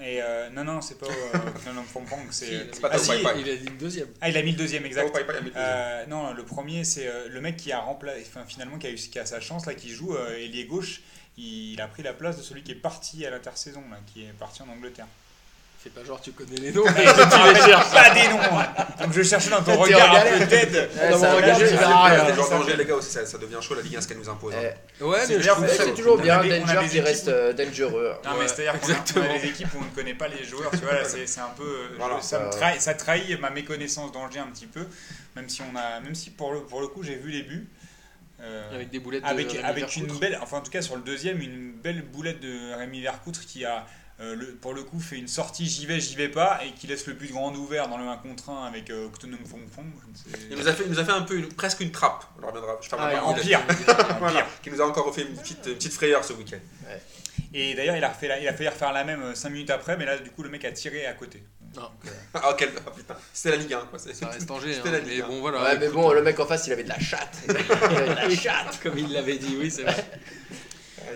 [0.00, 2.80] Et euh, non, non, c'est pas euh, non, non, Pong Pong, c'est.
[2.80, 3.12] Pas ah, si.
[3.12, 4.08] Il a dit le deuxième.
[4.20, 5.12] ah, il a mis le deuxième, exact.
[5.12, 5.62] Pai Pai mis le deuxième.
[5.64, 8.90] Euh, non, le premier, c'est euh, le mec qui a remplacé, enfin, finalement, qui a,
[8.90, 11.02] eu, qui a sa chance, là, qui joue euh, ailier gauche.
[11.36, 14.62] Il a pris la place de celui qui est parti à l'intersaison, qui est parti
[14.62, 15.08] en Angleterre.
[15.84, 16.86] Fais pas genre tu connais les noms.
[16.86, 18.40] Et je ne cherche pas des noms.
[18.58, 18.66] hein.
[19.02, 20.38] Donc je cherchais dans ton regard en un galère.
[20.38, 20.72] peu tête.
[20.72, 22.20] Ouais, Dans ça mon regard, tu verras rien.
[22.22, 24.08] Ah, ça genre danger, les gars, aussi, ça, ça devient chaud la Ligue 1 ce
[24.08, 24.54] qu'elle nous impose.
[24.54, 24.70] hein.
[24.98, 27.52] Eh, Ouais, C'est mais C'est toujours bien, avait- on a Danger des qui reste euh,
[27.52, 28.14] dangereux.
[28.24, 29.24] Non, mais c'est-à-dire qu'on a- on exactement.
[29.34, 31.40] a des équipes où on ne connaît pas les joueurs, tu vois, là, c'est c'est
[31.40, 31.64] un peu.
[31.64, 32.22] euh, Voilà.
[32.22, 34.86] ça, me trahit, ça trahit ma méconnaissance d'Angers un petit peu,
[35.36, 37.68] même si, on a, même si pour, le, pour le coup j'ai vu les buts.
[38.40, 40.18] Euh, Avec des boulettes de avec, une Vercoutre.
[40.18, 43.64] belle, enfin en tout cas sur le deuxième, une belle boulette de Rémi Vercoutre qui
[43.66, 43.86] a
[44.24, 46.86] euh, le- pour le coup fait une sortie j'y vais, j'y vais pas et qui
[46.86, 49.84] laisse le but grand ouvert dans le 1 contre 1 avec euh, Octonum Fong Fong.
[50.50, 52.24] Il nous a fait, il nous a fait un peu une- presque une trappe.
[52.40, 52.78] On en reviendra.
[52.80, 53.60] Je Ah, en pire.
[54.18, 56.58] Voilà, qui nous a encore fait une petite, une petite frayeur ce week-end.
[57.52, 60.04] Et d'ailleurs, il a, la- il a failli refaire la même 5 minutes après, mais
[60.06, 61.42] là, du coup, le mec a tiré à côté.
[61.76, 61.82] Non.
[61.82, 62.70] Donc, euh, Ah, quel...
[62.86, 63.98] ah, putain, c'était la Ligue 1 quoi.
[63.98, 65.62] c'est- Ça reste Angers, hein, la mais bon voilà.
[65.62, 67.36] Ouais, mais bon, le mec en face, il avait de la chatte.
[67.48, 68.80] Il avait de la chatte.
[68.82, 70.04] comme il l'avait dit, oui, c'est vrai.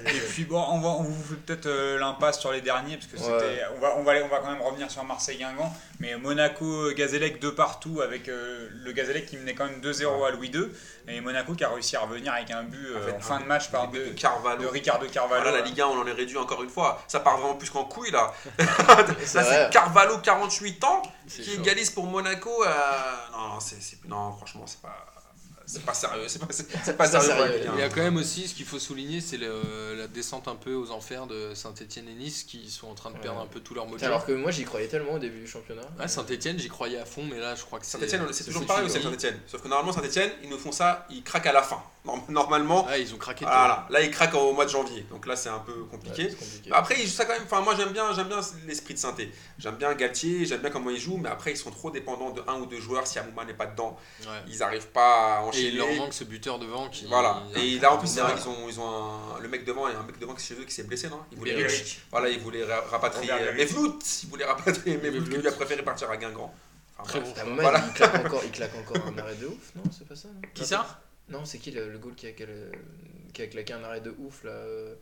[0.06, 3.06] Et puis bon, on, va, on vous fait peut-être euh, l'impasse sur les derniers, parce
[3.06, 3.38] que Ouais.
[3.40, 3.62] c'était.
[3.76, 7.50] On, va, on, va, on va quand même revenir sur Marseille-Guingamp, mais Monaco, Gazélec de
[7.50, 10.68] partout, avec euh, le Gazélec qui menait quand même 2-0 à Louis II,
[11.08, 13.40] et Monaco qui a réussi à revenir avec un but euh, En fait, en fin
[13.40, 14.62] de match par de, de Carvalho.
[14.62, 15.42] de Ricardo Carvalho.
[15.42, 17.02] Voilà, la Ligue 1, on en est réduit encore une fois.
[17.08, 18.32] Ça part vraiment plus qu'en couille là.
[19.24, 19.64] C'est Là, vrai.
[19.64, 21.60] c'est Carvalho, 48 ans, C'est qui chaud.
[21.62, 22.50] égalise pour Monaco.
[22.64, 22.68] euh,
[23.32, 25.06] Non, non, c'est, c'est- non, franchement, c'est pas,
[25.68, 26.24] c'est pas sérieux.
[26.26, 27.28] C'est pas, c'est, pas sérieux.
[27.28, 27.58] pour la sérieux.
[27.60, 27.74] Ligue 1.
[27.74, 30.54] Il y a quand même aussi ce qu'il faut souligner, c'est le- la descente un
[30.56, 33.20] peu aux enfers de Saint-Etienne et Nice qui sont en train de Ouais.
[33.22, 33.96] perdre un peu tout leur mojo.
[33.96, 35.82] Putain, Alors que moi, j'y croyais tellement au début du championnat.
[35.98, 37.98] Ouais, Saint-Etienne, j'y croyais à fond, mais là, je crois que c'est.
[37.98, 39.04] Saint-Etienne, c'est toujours pareil au fini.
[39.04, 39.38] Saint-Etienne.
[39.46, 41.82] Sauf que normalement, Saint-Etienne, ils nous font ça, ils craquent à la fin.
[42.04, 43.44] Norm- Normalement, Ah, ils ont craqué.
[43.44, 43.86] voilà.
[43.90, 45.04] là, ils craquent au mois de janvier.
[45.10, 46.24] Donc là, c'est un peu compliqué.
[46.26, 46.70] Ouais, compliqué.
[46.72, 47.42] Après, il joue ça quand même.
[47.44, 49.30] Enfin, moi, j'aime bien, j'aime bien l'esprit de synthé.
[49.58, 52.42] J'aime bien Galtier, j'aime bien comment il joue, mais après, ils sont trop dépendants de
[52.46, 53.06] un ou deux joueurs.
[53.06, 54.26] Si Amouma n'est pas dedans, Ouais.
[54.48, 57.06] ils n'arrivent pas à Et il leur manque ce buteur devant qui.
[57.06, 57.42] Voilà.
[57.56, 58.14] Et là, en plus, Ouais.
[58.14, 60.18] c'est vrai qu'ils ont, ils ont un- le mec devant, il y a un mec
[60.18, 61.20] devant qui chez eux qui s'est blessé, non?
[61.32, 62.00] Il voulait, Beric.
[62.10, 63.32] voilà, il voulait ra- rapatrier.
[63.56, 63.98] Mevlout.
[64.22, 66.52] Il voulait rapatrier Mevlout, qui lui a préféré partir à Guingamp.
[67.00, 67.34] Enfin, Très bref.
[67.34, 67.40] bon.
[67.40, 67.84] À un moment, Voilà.
[67.86, 69.82] il, claque encore, il claque encore un arrêt de ouf, non?
[69.96, 70.40] C'est pas ça non?
[70.54, 71.00] Qui ça?
[71.28, 74.42] Non, c'est qui le, le goal qui a, qui a claqué un arrêt de ouf
[74.44, 74.94] là euh,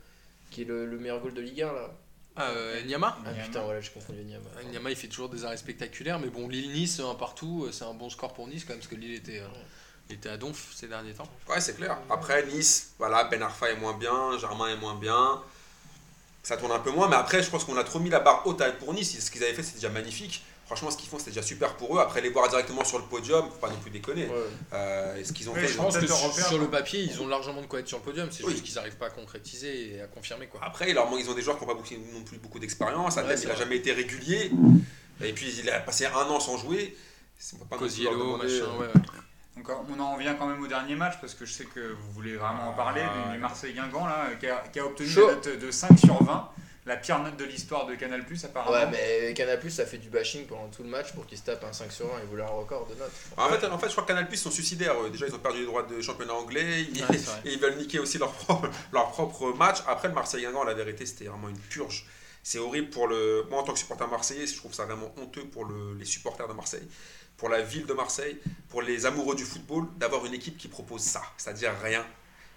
[0.51, 1.91] Qui est le, le meilleur goal de Ligue 1 là?
[2.39, 3.43] Ah, euh, Nyama Ah Niama.
[3.45, 4.45] putain, voilà, j'ai confondu Niama.
[4.59, 7.83] Ah, Nyama, il fait toujours des arrêts spectaculaires, mais bon, Lille-Nice, un partout, euh, c'est
[7.85, 9.47] un bon score pour Nice quand même, parce que Lille était, euh,
[10.09, 11.27] il était à Donf ces derniers temps.
[11.49, 11.97] Ouais, c'est clair.
[12.09, 15.41] Après, Nice, voilà, Ben Arfa est moins bien, Germain est moins bien.
[16.43, 18.45] Ça tourne un peu moins, mais après, je pense qu'on a trop mis la barre
[18.47, 19.19] haute pour Nice.
[19.19, 20.43] Ce qu'ils avaient fait, c'était déjà magnifique.
[20.65, 22.01] Franchement, ce qu'ils font, c'était déjà super pour eux.
[22.01, 24.25] Après, les voir directement sur le podium, faut pas non plus déconner.
[24.27, 24.33] Ouais.
[24.73, 27.27] Euh, et ce qu'ils ont Ouais, fait, je pense que sur, le papier, ils ont
[27.27, 28.51] largement de quoi être sur le podium, c'est Oui.
[28.51, 30.47] juste qu'ils n'arrivent pas à concrétiser et à confirmer.
[30.47, 30.59] quoi.
[30.63, 33.15] Après, leur ils ont des joueurs qui n'ont pas beaucoup, non plus beaucoup d'expérience.
[33.15, 34.51] Ouais, c'est il n'a jamais été régulier.
[35.21, 36.97] Et puis, il a passé un an sans jouer.
[37.39, 38.87] C'est- Cosiello, machin, ouais.
[39.57, 42.11] Donc on en revient quand même au dernier match parce que je sais que vous
[42.11, 45.27] voulez vraiment en parler Ah, du, du Marseille-Guingamp là qui a, qui a obtenu Chaud.
[45.27, 46.49] la note de 5 sur 20,
[46.85, 48.91] la pire note de l'histoire de Canal+ apparemment.
[48.91, 51.63] Ouais, mais Canal ça fait du bashing pendant tout le match pour qu'ils se tapent
[51.63, 52.19] un 5 sur 1.
[52.23, 53.11] Ils voulaient un record de notes.
[53.35, 54.95] En fait, en fait, je crois que Canal Plus sont suicidaires.
[55.11, 56.83] Déjà, ils ont perdu les droits de championnat anglais.
[56.93, 59.77] Ils, Ouais, et ils veulent niquer aussi leur propre, leur propre match.
[59.87, 62.05] Après, le Marseille-Guingamp, la vérité, c'était vraiment une purge.
[62.43, 63.43] C'est horrible pour le.
[63.49, 66.47] Moi, en tant que supporter marseillais, je trouve ça vraiment honteux pour le- les supporters
[66.47, 66.87] de Marseille,
[67.37, 68.37] pour la ville de Marseille,
[68.69, 71.21] pour les amoureux du football, d'avoir une équipe qui propose ça.
[71.37, 72.05] C'est-à-dire rien.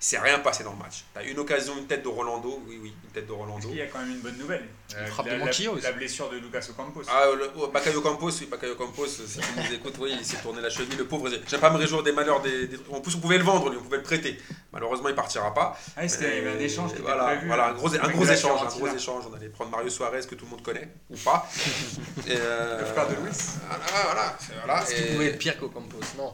[0.03, 1.05] C'est rien passé dans le match.
[1.13, 2.63] T'as une occasion, une tête de Rolando.
[2.67, 3.69] Oui, oui, une tête de Rolando.
[3.69, 4.67] qu'il y a quand même une bonne nouvelle.
[4.97, 5.45] Euh, frappe la, de la-
[5.83, 7.03] la blessure de Lucas Ocampos.
[7.07, 10.39] Ah, le, oh, Bakayo Campos, oui, Bakayo Campos, si tu nous écoutes, oui, il s'est
[10.39, 11.29] tourné la cheville, le pauvre.
[11.47, 13.77] J'aime pas me réjouir des malheurs des, des- En plus, on pouvait le vendre, lui,
[13.79, 14.41] on pouvait le prêter.
[14.73, 15.79] Malheureusement, il partira pas.
[15.99, 17.47] Ah, c'était il un échange qui était voilà, prévu.
[17.49, 19.25] Voilà, un gros, un gros échange, un gros échange.
[19.31, 21.47] On allait prendre Mario Suarez, que tout le monde connaît, ou pas.
[22.27, 23.31] Et, euh, Le frère de Luis.
[23.69, 24.37] Voilà, voilà.
[24.41, 26.33] c'est- voilà, Est-ce qu'il pouvait être pire qu'Ocampos Non.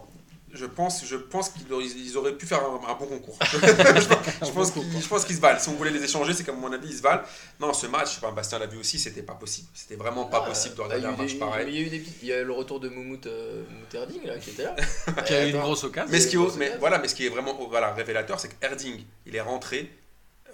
[0.56, 3.38] Je pense, je pense qu'ils auraient, pu faire un, un bon concours.
[3.52, 5.58] je, pense qu'ils, je pense qu'ils se valent.
[5.60, 7.22] Si on voulait les échanger, c'est comme mon avis, ils se valent.
[7.60, 9.68] Non, ce match, je sais pas, Bastien l'a vu aussi, c'était pas possible.
[9.74, 11.66] C'était vraiment pas Ah, possible de bah, regarder un match des- pareil.
[11.66, 13.62] mais Il y a eu des petits- il y a le retour de Moumout euh,
[13.80, 14.74] Mouterding là qui était là.
[15.26, 16.10] Qui a eu une grosse occasion.
[16.10, 18.54] Mais ce, qui mais, voilà, mais ce qui est vraiment oh, voilà, révélateur, c'est que
[18.64, 19.90] Erding, il est rentré.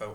[0.01, 0.07] euh,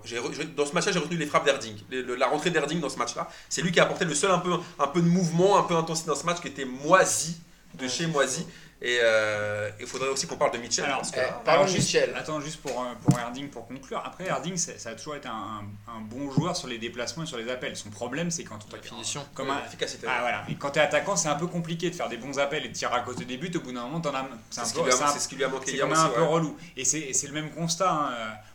[0.56, 1.76] dans ce match-là, j'ai retenu les frappes d'Erding.
[2.18, 4.52] La rentrée d'Erding dans ce match-là, c'est lui qui a apporté le seul un peu,
[4.80, 7.38] un peu de mouvement, un peu d'intensité dans ce match qui était moisi,
[7.76, 8.46] de chez moisi.
[8.80, 10.86] Et euh, il faudrait aussi qu'on parle de Mitchell.
[10.86, 12.14] Alors, que Eh, là- parlons de juste- Michel.
[12.16, 14.00] Attends, juste pour, euh, pour Erding, pour conclure.
[14.06, 17.26] Après, Erding, c'est- ça a toujours été un, un bon joueur sur les déplacements et
[17.26, 17.76] sur les appels.
[17.76, 19.26] Son problème, c'est quand on La finition.
[19.34, 20.06] Comme un, l'efficacité.
[20.08, 22.66] Ah voilà, et quand t'es attaquant, c'est un peu compliqué de faire des bons appels
[22.66, 23.52] et de tirer à cause des buts.
[23.56, 24.28] Au bout d'un moment, t'en as.
[24.52, 25.78] C'est ce, peu- qui lui a- c'est un- c'est ce qui lui a manqué c'est
[25.78, 26.28] hier un peu ouais.
[26.28, 26.56] relou.
[26.76, 27.92] Et c'est et c'est le même constat.
[27.92, 28.10] hein.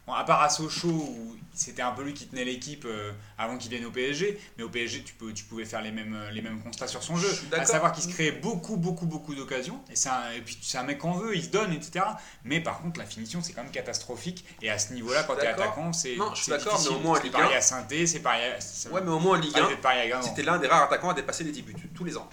[0.07, 3.59] Bon, à part à Sochaux, où c'était un peu lui qui tenait l'équipe euh, avant
[3.59, 6.43] qu'il vienne au PSG, mais au PSG, tu, peux, tu pouvais faire les mêmes, les
[6.43, 7.29] mêmes constats sur son jeu.
[7.53, 9.81] À savoir qu'il se créait beaucoup, beaucoup, beaucoup d'occasions.
[9.91, 12.05] Et, c'est un- et puis, c'est un mec qu'on veut, il se donne, etc.
[12.45, 14.45] Mais par contre, la finition, c'est quand même catastrophique.
[14.63, 15.65] Et à ce niveau-là, quand t'es D'accord.
[15.65, 16.17] attaquant, c'est.
[16.17, 17.59] Non, je suis c'est d'accord, mais au moins en C'est Ligue pareil 1.
[17.59, 18.61] à saint c'est pareil à.
[18.61, 20.23] c'est- Ouais, mais au moins en Ligue pareil 1, d'être pareil à Guingamp.
[20.29, 22.29] c'était l'un des rares attaquants à dépasser les 10 buts, tous les ans.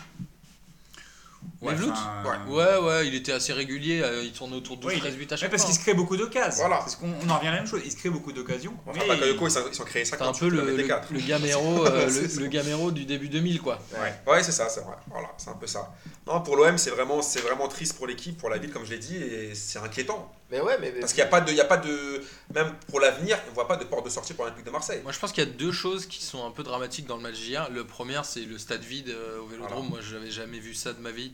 [1.61, 4.95] Ouais, Mevlout enfin, Ouais, ouais, il était assez régulier, euh, il tournait autour de Oui,
[4.95, 5.69] 12-13 buts à Ouais, chaque parce fois.
[5.71, 6.61] qu'il se crée beaucoup d'occasions.
[6.61, 6.77] Voilà.
[6.77, 7.81] Parce qu'on on en revient à la même chose.
[7.83, 8.73] Il se crée beaucoup d'occasions.
[8.85, 12.47] Enfin, mais Bakayoko, ils sont créés C'est 50, un peu le, le, Gamero, euh, le,
[12.47, 13.77] Gamero du début 2000, quoi.
[14.25, 14.95] Ouais, c'est ça, c'est vrai.
[15.11, 15.93] Voilà, c'est un peu ça.
[16.25, 18.91] Non, pour l'OM, c'est vraiment, c'est vraiment triste pour l'équipe, pour la ville, comme je
[18.91, 20.31] l'ai dit, et c'est inquiétant.
[20.51, 20.91] Mais ouais, mais.
[20.91, 23.53] Parce qu'il n'y a pas de, il y a pas de, même pour l'avenir, on
[23.53, 25.01] voit pas de porte de sortie pour l'Olympique de Marseille.
[25.03, 27.21] Moi, je pense qu'il y a deux choses qui sont un peu dramatiques dans le
[27.21, 27.69] match d'hier.
[27.69, 29.87] Le premier, c'est le stade vide euh, au Vélodrome.
[29.87, 29.89] Voilà.
[29.89, 31.33] Moi, je n'avais jamais vu ça de ma vie.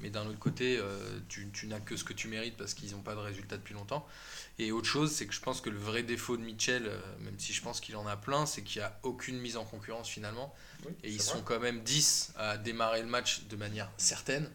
[0.00, 0.98] Mais d'un autre côté, euh,
[1.28, 3.74] tu, tu n'as que ce que tu mérites parce qu'ils n'ont pas de résultats depuis
[3.74, 4.06] longtemps.
[4.58, 7.38] Et autre chose, c'est que je pense que le vrai défaut de Mitchell, euh, même
[7.38, 10.08] si je pense qu'il en a plein, c'est qu'il n'y a aucune mise en concurrence
[10.08, 10.52] finalement.
[10.84, 14.50] Oui, Et ils sont quand même 10 à démarrer le match de manière certaine.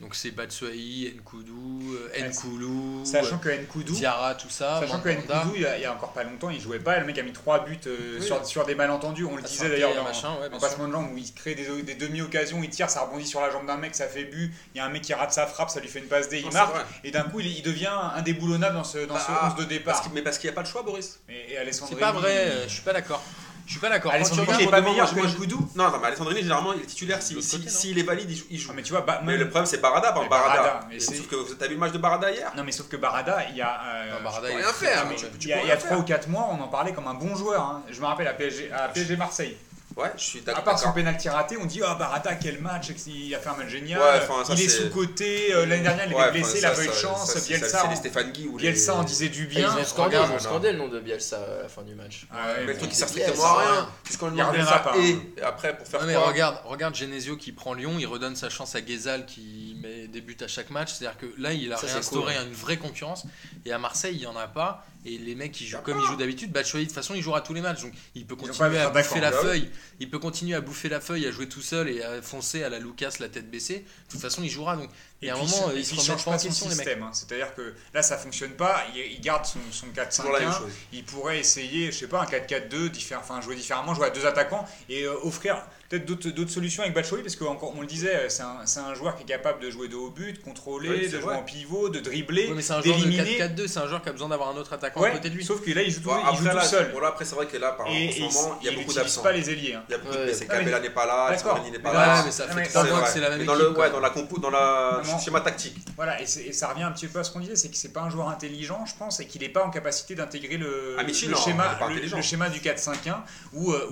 [0.00, 1.82] Donc c'est Batshuayi, Nkoudou,
[2.16, 4.78] euh, Nkoulou, Sachant que Nkoudou, Diarra, tout ça.
[4.78, 5.08] Sachant que.
[5.08, 7.00] Nkoudou, il y, a, il y a encore pas longtemps, il jouait pas.
[7.00, 8.24] Le mec a mis 3 buts euh, Oui.
[8.24, 9.24] sur, sur des malentendus.
[9.24, 11.82] On le disait d'ailleurs dans, machin, ouais, en passement de jambes où il crée des,
[11.82, 14.52] des demi-occasions, il tire, ça rebondit sur la jambe d'un mec, ça fait but.
[14.74, 16.38] Il y a un mec qui rate sa frappe, ça lui fait une passe D,
[16.38, 16.76] il Non, marque.
[17.02, 19.98] Et d'un coup, il, il devient indéboulonnable dans ce, dans ce Bah, 11 de Parce
[19.98, 20.10] départ.
[20.14, 21.18] mais parce qu'il n'y a pas le choix, Boris.
[21.28, 23.22] Et, et C'est pas vrai, euh, je suis pas d'accord.
[23.68, 24.12] Je suis pas d'accord.
[24.12, 25.68] Alessandrini, il est pas meilleur moi, que je- Nkoudou.
[25.76, 27.20] Non, non, mais Alessandrini, généralement, il est titulaire.
[27.20, 28.44] S'il si, non s'il est valide, il joue.
[28.50, 28.68] il joue.
[28.70, 30.10] Ah, mais tu vois, bah, Mais le problème, c'est Barada.
[30.12, 30.80] Par Barada.
[30.88, 32.96] Mais Sauf que vous avez vu le match de Barada hier Non, mais sauf que
[32.96, 33.78] Barada, il y a.
[33.84, 35.76] euh, Non, Barada, peux il rien faire, il y a, peux il y a rien
[35.76, 35.98] 3 faire.
[35.98, 37.60] ou 4 mois, on en parlait comme un bon joueur.
[37.62, 37.82] hein.
[37.90, 39.56] Je me rappelle à PSG, à PSG Marseille.
[39.98, 40.62] Ouais, je suis À d'accord.
[40.62, 43.68] part son pénalty raté, on dit Ah, Barada, quel match, il a fait un match
[43.68, 44.00] génial.
[44.00, 45.52] Ouais, enfin, ça, il est sous-côté.
[45.52, 47.32] euh, L'année dernière, il Ouais, était enfin, blessé, il ça, a pas eu de chance.
[47.32, 47.66] ça, Bielsa,
[48.00, 48.62] C'est en- Guy ou les.
[48.70, 49.68] Bielsa en disait du bien.
[49.76, 52.26] ils ont scandé, ils ont scandé le nom de Bielsa à la fin du match.
[52.30, 52.78] Ah ouais, Mais le bon.
[52.78, 53.88] truc qui sert Bielsa, strictement à rien.
[54.04, 55.46] Puisqu'on le il reviendra Bielsa pas, et hein.
[55.48, 58.50] après pour faire Non, mais quoi regarde, regarde Genesio qui prend Lyon, il redonne sa
[58.50, 60.92] chance à Guézal qui met des buts à chaque match.
[60.92, 63.24] C'est-à-dire que là, il a réinstauré une vraie concurrence.
[63.66, 64.84] Et à Marseille, il n'y en a pas.
[65.04, 67.22] Et les mecs qui Y jouent comme ils jouent d'habitude, Batshuayi, de toute façon, il
[67.22, 67.82] jouera tous les matchs.
[67.82, 69.70] Donc il peut Ils continuer à à bouffer la feuille.
[70.00, 72.68] Il peut continuer à bouffer la feuille, à jouer tout seul et à foncer à
[72.68, 73.78] la Lucas, la tête baissée.
[74.06, 74.76] De toute façon, il jouera.
[74.76, 74.90] Donc
[75.22, 76.84] il y a un puis, moment, et ils se remettent pas en question, les mecs.
[76.86, 77.02] système.
[77.02, 77.10] hein.
[77.12, 78.84] C'est-à-dire que là, ça fonctionne pas.
[78.94, 80.16] Il, il garde son, son 4-5-1.
[80.16, 80.72] Toujours la même chose.
[80.92, 84.26] Il pourrait essayer, je sais pas, un 4-4-2, diffé- enfin jouer différemment, jouer à deux
[84.26, 88.28] attaquants et euh, offrir peut-être d'autres solutions avec Batshuayi parce qu'on on le disait, euh,
[88.28, 90.88] c'est un, c'est un joueur qui est capable de jouer de haut but, de contrôler,
[90.90, 93.38] Oui, de jouer en pivot, de dribbler, mais c'est un joueur de d'éliminer.
[93.38, 95.34] 4-4-2, c'est un joueur qui a besoin d'avoir un autre attaquant Ouais, à côté de
[95.34, 95.44] lui.
[95.44, 96.90] sauf que là, il joue tout, Bon, il joue après, tout là, seul.
[96.92, 98.70] bon, là, après, c'est vrai que là, par, Et, en ce moment, il y a
[98.72, 99.22] beaucoup n'utilise d'absents.
[99.22, 99.74] pas les ailiers.
[99.74, 99.82] hein.
[99.88, 100.18] Il y a beaucoup Ouais.
[100.20, 100.46] de blessés.
[100.48, 101.24] Ah, Cabella n'est pas là.
[101.26, 102.06] Alessandrini n'est pas là.
[102.06, 103.02] là, Ouais, mais ça fait c'est mois vrai.
[103.04, 103.68] que c'est la même dans équipe.
[103.68, 103.84] le, quoi.
[103.86, 105.18] ouais, dans la compo, dans Vraiment.
[105.18, 105.76] schéma tactique.
[105.96, 108.00] Voilà, et, ça revient un petit peu à ce qu'on disait, c'est que c'est pas
[108.02, 111.12] un joueur intelligent, je pense, et qu'il n'est pas en capacité d'intégrer le, Ah, le
[111.12, 113.22] schéma, le, le du 4-5-1,
[113.52, 113.88] où, euh,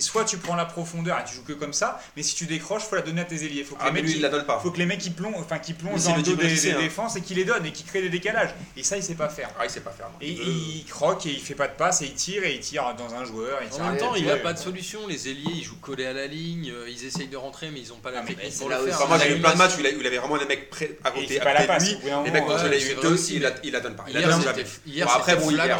[0.00, 2.82] soit tu prends la profondeur et tu joues que comme ça, mais si tu décroches,
[2.82, 3.64] faut la donner à tes ailiers.
[3.64, 4.58] Faut que Ah, les mais mecs, lui, ils- il la donne pas.
[4.58, 6.76] faut que les mecs qui plongent, enfin qui plongent dans le le dos des hein.
[6.80, 8.54] défenses et qui les donnent et qui créent des décalages.
[8.76, 9.50] Et ça, il sait pas faire.
[9.58, 10.08] Ah, il sait pas faire.
[10.30, 10.32] Et
[10.78, 13.14] Il croque et il fait pas de passe et il tire et il tire dans
[13.14, 13.60] un joueur.
[13.62, 15.06] Il tire En même temps, il n'a pas de solution.
[15.06, 16.70] Les ailiers, ils jouent collés à la ligne.
[16.70, 18.96] euh, Ils essayent de rentrer, mais ils n'ont pas la technique pour le faire.
[18.96, 20.70] Enfin, moi, j'ai il vu a plein de matchs où il, avait vraiment des mecs
[20.70, 23.42] prêts à côté, de Les mecs, quand ouais, il a c'est eu deux, aussi, il
[23.72, 24.04] la, donne pas.
[24.08, 24.68] Il Hier, la donne c'était- jamais.
[24.86, 25.78] hier, Bon, après, bon, hier,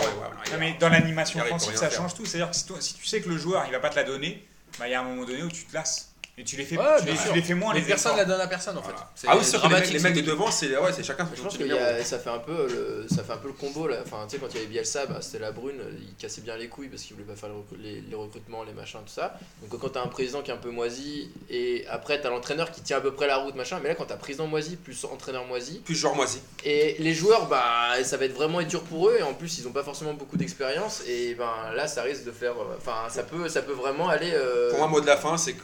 [0.58, 2.24] mais dans l'animation offensive, ça change tout.
[2.26, 4.46] C'est-à-dire que si tu sais que le joueur, il va pas te la donner,
[4.78, 6.13] bah, il y a un moment donné où tu te lasses.
[6.36, 8.24] Et tu les fais, Ouais, tu les, tu les fais moins, Mais les personne la
[8.24, 8.90] donne à personne en fait.
[8.90, 9.08] Voilà.
[9.28, 11.62] Ah oui, c'est dramatique, les mecs de devant, c'est ouais, c'est chacun Je pense que
[11.72, 13.98] a- ça fait un peu le, ça fait un peu le combo là.
[14.04, 16.56] Enfin, tu sais quand il y avait Bielsa, bah, c'était la brune, il cassait bien
[16.56, 19.12] les couilles parce qu'il voulait pas faire les, recru- les- les recrutements, les machins, tout
[19.12, 19.38] ça.
[19.62, 22.80] Donc quand t'as un président qui est un peu moisi et après t'as l'entraîneur qui
[22.80, 23.78] tient à peu près la route, machin.
[23.80, 26.40] Mais là quand t'as président moisi plus entraîneur moisi Plus genre moisi.
[26.64, 29.68] et les joueurs, bah ça va être vraiment dur pour eux et en plus ils
[29.68, 33.22] ont pas forcément beaucoup d'expérience et ben là ça risque de faire, euh, enfin ça
[33.22, 34.32] peut, ça peut vraiment aller.
[34.34, 35.62] euh, Pour moi, mot de la fin, c'est que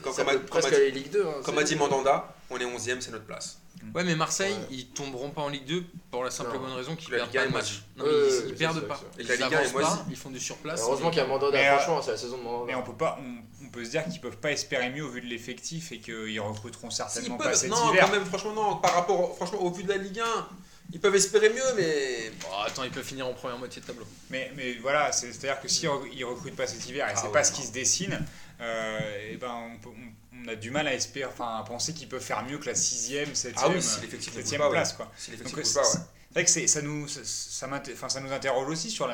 [0.60, 1.26] comme ça comme a- peut comme presque a dit- aller Ligue 2.
[1.26, 3.58] hein, comme a dit Mandanda, on est 11ème, c'est notre place.
[3.94, 4.66] Ouais, mais Marseille, Ouais.
[4.70, 6.64] ils tomberont pas en Ligue 2 pour la simple et Non.
[6.66, 7.82] bonne raison qu'ils perdent pas le match.
[7.96, 8.10] Non, Ouais,
[8.44, 9.00] ils, ils perdent pas.
[9.18, 9.96] Et Ils la avancent pas, moisi.
[10.10, 10.80] ils font du surplace.
[10.82, 12.66] Heureusement qu'il y a Mandanda, Mais, euh, franchement, c'est la saison de Mandanda.
[12.66, 15.08] Mais on peut pas, on, on peut se dire qu'ils peuvent pas espérer mieux au
[15.08, 18.04] vu de l'effectif et qu'ils recruteront certainement peuvent- pas cet non, hiver.
[18.06, 18.76] quand même, franchement, non.
[18.76, 20.48] Par rapport, franchement, au vu de la Ligue 1,
[20.92, 24.04] ils peuvent espérer mieux, mais Bon, attends, ils peuvent finir en première moitié de tableau.
[24.28, 27.28] Mais, mais voilà, c'est- c'est-à-dire que s'ils ne recrutent pas cet hiver et Ah c'est
[27.28, 27.58] ouais, pas ce non.
[27.60, 28.26] qui se dessine,
[28.60, 31.92] euh, et ben on, peut- on- on a du mal à espérer, enfin à penser
[31.94, 34.72] qu'ils peuvent faire mieux que la sixième, septième, ah oui, si septième pas, ouais.
[34.72, 35.10] place quoi.
[35.16, 36.04] Si Donc l'effectif c'est bouge pas, ouais.
[36.28, 39.08] c'est vrai que c'est- ça nous, ça, ça ça nous interroge aussi sur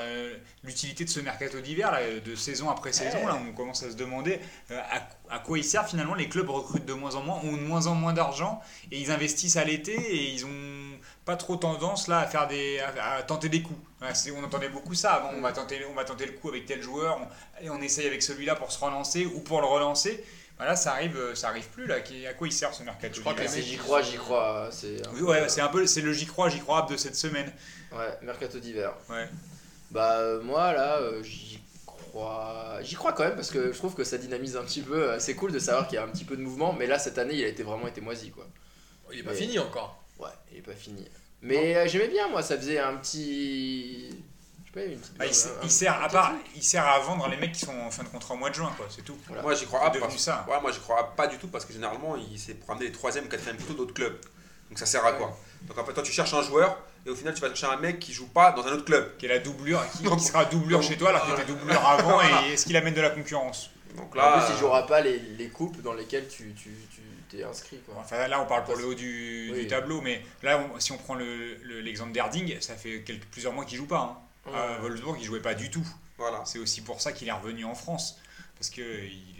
[0.63, 3.19] l'utilité de ce mercato d'hiver, là, de saison après saison.
[3.19, 3.25] Ouais.
[3.27, 4.39] Là, on commence à se demander
[4.71, 6.15] euh, à, à quoi il sert finalement.
[6.15, 8.61] Les clubs recrutent de moins en moins, ont de moins en moins d'argent
[8.93, 12.79] et ils investissent à l'été et ils ont pas trop tendance là à faire des,
[12.81, 13.79] à, à tenter des coups.
[14.37, 15.15] On entendait beaucoup ça.
[15.15, 17.81] Avant, on va tenter, on va tenter le coup avec tel joueur, on, allez, on
[17.81, 20.23] essaye avec celui-là pour se relancer ou pour le relancer.
[20.57, 21.97] Voilà, ça arrive, euh, ça arrive plus là.
[22.29, 24.69] À quoi il sert ce mercato Je crois que C'est j'y crois, j'y crois.
[24.73, 26.97] C'est un Oui, peu- ouais, c'est un peu, c'est le j'y crois, j'y crois de
[26.97, 27.53] cette semaine.
[27.93, 28.95] Ouais, mercato d'hiver.
[29.11, 29.29] Ouais.
[29.91, 33.95] Bah euh, moi là, euh, j'y crois, j'y crois quand même parce que je trouve
[33.95, 35.11] que ça dynamise un petit peu.
[35.11, 36.99] euh, C'est cool de savoir qu'il y a un petit peu de mouvement, mais là
[36.99, 38.47] cette année il a été vraiment été moisi quoi.
[39.13, 40.03] Il est pas Mais- fini encore.
[40.19, 41.07] Ouais, il est pas fini.
[41.43, 44.09] Mais euh, j'aimais bien moi, ça faisait un petit,
[44.77, 45.15] je sais pas, une petite.
[45.19, 47.37] Ah, il, un- sert- un- il sert un à part, il sert à vendre les
[47.37, 48.87] mecs qui sont en fin de contrat au mois de juin, quoi.
[48.89, 49.17] C'est tout.
[49.27, 49.43] Voilà.
[49.43, 49.89] Moi, j'y crois pas.
[49.91, 50.47] devenu parce- ça.
[50.49, 52.93] Ouais, moi, j'y crois pas du tout parce que généralement, il c'est pour amener les
[52.93, 54.19] 3ème, 4ème plutôt d'autres clubs.
[54.69, 55.39] Donc ça sert à quoi?
[55.63, 56.77] Donc en fait, toi, tu cherches un joueur.
[57.07, 59.17] et au final tu vas chercher un mec qui joue pas dans un autre club.
[59.17, 62.21] Qui est la doublure, qui, qui sera doublure chez toi alors qu'il était doublure avant
[62.21, 63.71] et est-ce qu'il amène de la concurrence?
[63.97, 67.01] Donc En là, plus, il jouera pas les, les coupes dans lesquelles tu tu- tu-
[67.31, 67.79] t'es inscrit.
[67.87, 67.95] Quoi.
[68.01, 69.61] Enfin là on parle pour le haut du, Oui.
[69.63, 73.25] du tableau, mais là on- si on prend le- le- l'exemple d'Erding, ça fait quelques,
[73.27, 73.99] plusieurs mois qu'il joue pas.
[74.01, 74.19] hein.
[74.55, 75.87] À Wolfsburg il jouait pas du tout.
[76.19, 76.43] voilà.
[76.45, 78.19] C'est aussi pour ça qu'il est revenu en France.
[78.59, 78.85] Parce qu'il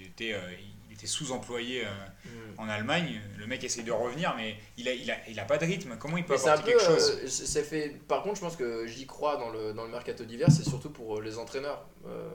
[0.05, 0.41] était, euh,
[0.89, 1.89] il était sous-employé euh,
[2.27, 2.61] Mm.
[2.61, 3.21] en Allemagne.
[3.39, 5.97] Le mec essaye de revenir, mais il a, il a, il a pas de rythme.
[5.99, 6.79] Comment il peut Mais apporter peu.
[6.79, 7.99] quelque chose euh, fait.
[8.09, 10.91] Par contre, je pense que j'y crois dans le, dans le mercato d'hiver, c'est surtout
[10.91, 11.87] pour euh, les entraîneurs.
[12.07, 12.29] Euh,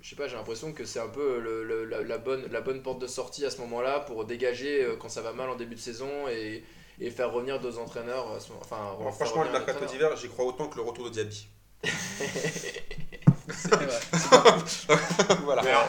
[0.00, 2.60] je sais pas, j'ai l'impression que c'est un peu le- le- la, la bonne, la
[2.60, 5.56] bonne porte de sortie à ce moment-là pour dégager euh, quand ça va mal en
[5.56, 6.64] début de saison et,
[7.00, 8.26] et faire revenir deux entraîneurs.
[8.60, 11.48] Enfin, franchement, le mercato d'hiver, j'y crois autant que le retour de Diaby.
[13.50, 13.98] C'est vrai.
[15.44, 15.62] voilà.
[15.62, 15.88] Alors,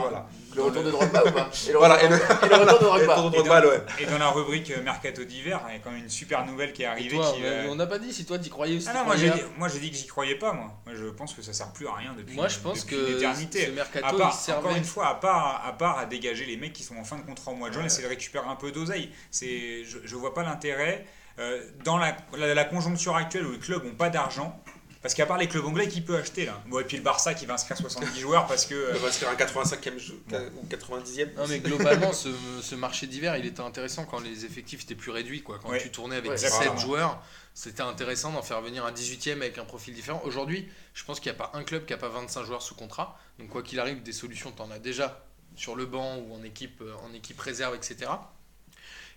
[0.00, 0.26] voilà.
[0.56, 3.30] Le retour de Drogba ou pas et le, Voilà, retour, et le- et le retour
[3.30, 3.66] de Drogba.
[3.66, 3.82] ouais.
[4.00, 6.82] Et dans la rubrique Mercato d'hiver, il y a quand même une super nouvelle qui
[6.82, 7.16] est arrivée.
[7.16, 8.94] toi, qui, on- euh, on n'a pas dit si toi t'y croyais ou si Ah
[8.94, 10.72] non, moi j'ai, moi j'ai dit que j'y croyais pas, moi.
[10.86, 13.24] Moi je pense que ça sert plus à rien depuis, Moi, je pense que ce.
[13.24, 14.60] À mercato, part, il servait.
[14.66, 17.16] encore une fois, à part, à part à dégager les mecs qui sont en fin
[17.16, 19.10] de contrat au mois de juin, essayer de récupérer un peu d'oseille.
[19.30, 21.04] C'est, je, je vois pas l'intérêt.
[21.38, 24.60] euh, dans la, la, la conjoncture actuelle où les clubs ont pas d'argent,
[25.02, 26.60] parce qu'à part les clubs anglais, qui peut acheter là?
[26.66, 28.74] Bon, et puis le Barça qui va inscrire 70 joueurs parce que.
[28.74, 30.20] euh, Il va se faire un 85e jeu,
[30.56, 31.34] ou 90e.
[31.36, 32.28] Non mais globalement ce,
[32.62, 35.58] ce marché d'hiver il était intéressant quand les effectifs étaient plus réduits quoi.
[35.62, 35.80] Quand Ouais.
[35.80, 36.78] tu tournais avec Ouais, 17 exactement.
[36.80, 37.22] joueurs
[37.54, 40.20] c'était intéressant d'en faire venir un 18ème avec un profil différent.
[40.24, 42.74] Aujourd'hui je pense qu'il n'y a pas un club qui a pas 25 joueurs sous
[42.74, 43.18] contrat.
[43.38, 45.24] Donc quoi qu'il arrive des solutions tu en as déjà
[45.56, 48.10] sur le banc ou en équipe, euh, en équipe réserve etc.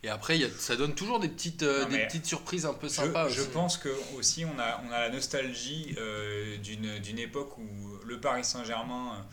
[0.03, 2.73] Et après il y a- ça donne toujours des petites, euh, des petites surprises un
[2.73, 3.49] peu sympas je aussi.
[3.51, 7.63] pense que aussi on a, on a la nostalgie euh, d'une d'une époque où
[8.05, 9.23] le Paris Saint-Germain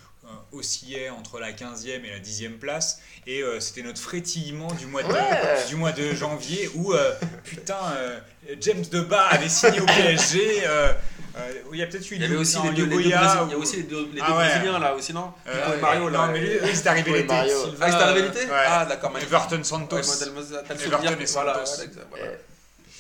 [0.53, 5.03] oscillait entre la 15e et la 10e place et euh, c'était notre frétillement du mois
[5.03, 5.65] de, Ouais.
[5.69, 7.13] du mois de janvier où euh,
[7.45, 8.19] putain euh,
[8.61, 10.93] James Deba avait signé au PSG euh,
[11.37, 12.97] euh, où il y a peut-être eu Il y avait aussi non, les deux, les
[12.97, 14.49] deux il y a aussi les deux, les Ah deux ouais.
[14.49, 16.27] Brésiliens là aussi, non euh, Nico et Mario là.
[16.27, 18.41] non mais lui, c'est arrivé l'été Ah, c'était arrivé euh, l'été.
[18.51, 19.13] Ah, d'accord.
[19.21, 21.33] Everton Santos Everton voilà, Santos.
[21.33, 22.25] voilà, exact, voilà.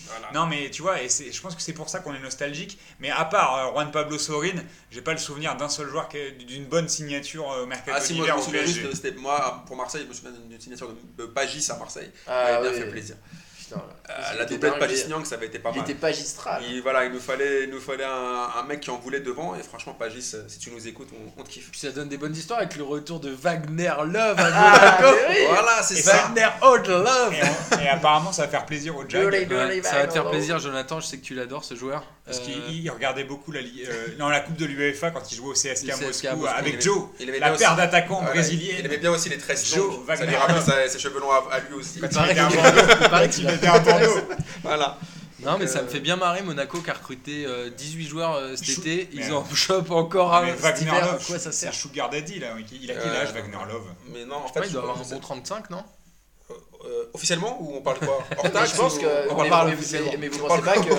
[0.08, 0.32] Voilà.
[0.32, 2.78] Non, mais tu vois, et je pense que c'est pour ça qu'on est nostalgique.
[3.00, 6.08] Mais à part euh, Juan Pablo Sorin, j'ai pas le souvenir d'un seul joueur
[6.46, 9.76] d'une bonne signature euh, mercato Ah si, moi je d'hiver me souviens juste, moi pour
[9.76, 12.10] Marseille, je me souviens d'une signature de Pagis à Marseille.
[12.26, 12.78] Ça Ah, bien oui.
[12.78, 13.16] fait plaisir.
[13.68, 15.80] Putain, Euh, il la était doublette dingue, Pagis il- Niang, ça avait été pas Il
[15.80, 15.90] mal.
[15.90, 16.62] était magistral.
[16.64, 19.54] Et voilà, il nous fallait, il nous fallait un, un mec qui en voulait devant.
[19.54, 21.70] Et franchement, Pagis, euh, si tu nous écoutes, on, on te kiffe.
[21.70, 25.36] Puis ça donne des bonnes histoires avec le retour de Wagner Love à Ah, oui.
[25.48, 26.16] Voilà, c'est ça.
[26.28, 27.34] Wagner Old Love.
[27.34, 27.42] Et,
[27.76, 31.00] on- et apparemment, ça va faire plaisir au Ouais, ça va te faire plaisir, Jonathan.
[31.00, 32.02] Je sais que tu l'adores ce joueur.
[32.28, 35.34] Parce Euh, qu'il il regardait beaucoup la, euh, non, la Coupe de l'UEFA quand il
[35.34, 38.16] jouait au CSK, CSK Moscou, Moscou, avec il aimait- Joe, il aimait la paire d'attaquants
[38.20, 38.74] Voilà, brésiliens.
[38.80, 40.06] Il aimait bien aussi les tresses Joe longues.
[40.16, 42.00] Ça lui rappelle ses cheveux longs à, à lui aussi.
[42.00, 43.32] Quand Il il qu'il- Bordeaux.
[43.38, 44.20] il était à Bordeaux.
[44.62, 44.98] Voilà.
[45.40, 48.34] Non, mais ça Euh, me fait bien marrer Monaco qui a recruté euh, 18 joueurs
[48.34, 49.08] euh, cet Chou- été.
[49.14, 52.48] mais, Ils en chopent encore un Wagner Love, quoi ça c'est sert Sugar Daddy là.
[52.72, 55.02] Il a quel Euh, âge Wagner Love Mais non, en fait, il doit avoir un
[55.08, 55.84] bon 35, non?
[56.50, 56.54] Euh,
[56.86, 58.18] euh, officiellement ou on parle quoi?
[58.66, 59.30] Je pense que.
[59.30, 60.12] on parle officiellement.
[60.18, 60.90] mais- vous On pensez pas que,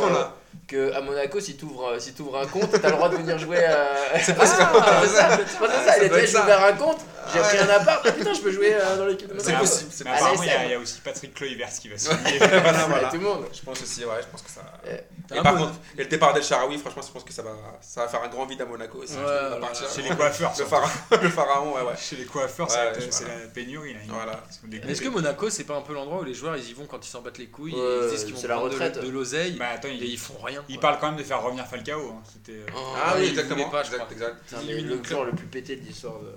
[0.68, 3.38] que à Monaco, si tu ouvres, si t'ouvres un compte, t'as le droit de venir
[3.40, 3.88] jouer à.
[4.24, 4.72] C'est pas ça.
[5.02, 5.84] C'est ça, c'est pas ça.
[5.86, 7.00] Ça Il être j'ai ouvert un compte,
[7.34, 8.06] j'ai Ah pris un appart.
[8.08, 9.66] Ah putain, je peux jouer euh, dans l'équipe de C'est Monaco.
[9.66, 10.28] possible, c'est Mais possible.
[10.28, 10.66] apparemment, il y, a- ASM.
[10.66, 12.38] il y a aussi Patrick Kluivert qui va signer.
[12.40, 13.10] Voilà.
[13.10, 13.46] Tout le monde.
[13.54, 14.62] Je pense aussi, ouais, je pense que ça.
[14.88, 14.94] Eh.
[15.32, 15.66] Et Ah, par bon.
[15.66, 18.24] contre, et le départ d'El Sharawi, franchement, je pense que ça va, ça va faire
[18.24, 19.14] un grand vide à Monaco aussi.
[19.14, 19.58] Ouais, voilà.
[19.58, 19.88] partir.
[19.90, 20.90] Chez les coiffeurs, Le pharaon,
[21.22, 21.94] le pharaon, ouais, ouais.
[22.00, 23.96] Chez les coiffeurs, Ouais, c'est la pénurie.
[24.08, 24.40] Voilà.
[24.88, 27.06] Est-ce que Monaco, c'est pas un peu l'endroit où les joueurs ils y vont quand
[27.06, 29.00] ils s'en battent les couilles ils disent qu'ils vont c'est la prendre de- retraite.
[29.04, 30.82] de, l'oseille Bah ils font rien il quoi.
[30.82, 32.10] parle quand même de faire revenir Falcao.
[32.12, 32.22] hein.
[32.32, 33.70] C'était, euh, Oh, Ah oui, il exactement.
[33.70, 34.14] pas, je exact, crois.
[34.14, 34.54] exact.
[34.64, 36.34] Il élimine le le le plus pété de l'histoire de.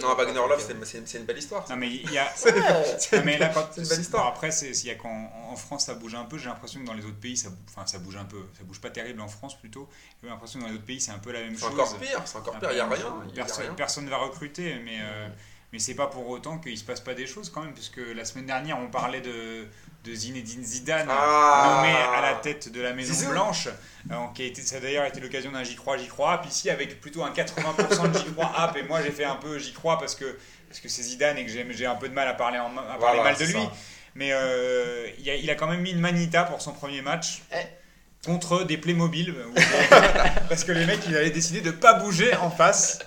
[0.00, 0.34] Non, Wagner.
[0.34, 1.68] Love, c'est une- c'est c'est belle histoire.
[1.68, 2.24] Non mais il y a.
[3.12, 4.22] Non, mais là, quand- C'est une belle histoire.
[4.24, 6.80] bon, après, c'est- s'il y a qu'en en France ça bouge un peu, j'ai l'impression
[6.80, 8.40] que dans les autres pays, ça, enfin, ça bouge un peu.
[8.56, 9.88] Ça bouge pas terrible en France plutôt.
[10.22, 11.72] J'ai l'impression que dans les autres pays, c'est un peu la même C'est chose.
[11.74, 13.74] encore pire, c'est encore pire, il n'y a il rien.
[13.76, 15.28] personne ne va recruter, mais, euh,
[15.74, 18.24] mais c'est pas pour autant qu'il se passe pas des choses quand même, puisque la
[18.24, 19.66] semaine dernière, on parlait de,
[20.04, 21.08] de Zinedine Zidane.
[21.10, 21.82] Ah.
[21.82, 23.30] nommé à la tête de la Maison Zizou.
[23.32, 23.66] Blanche,
[24.12, 26.50] euh, qui a été, ça a d'ailleurs été l'occasion d'un J'y crois, J'y crois, puis
[26.50, 29.58] ici avec plutôt un 80% de J'y crois app, et moi j'ai fait un peu
[29.58, 32.14] J'y crois parce que parce que c'est Zidane et que j'ai j'ai un peu de
[32.14, 33.52] mal à parler, en- à parler Voilà, mal de lui.
[33.52, 33.72] ça.
[34.14, 37.42] Mais euh, il, a, il a quand même mis une manita pour son premier match.
[37.52, 37.56] Eh.
[38.24, 39.54] Contre des Playmobil, ou-
[40.48, 43.00] parce que les mecs ils avaient décidé de pas bouger en face.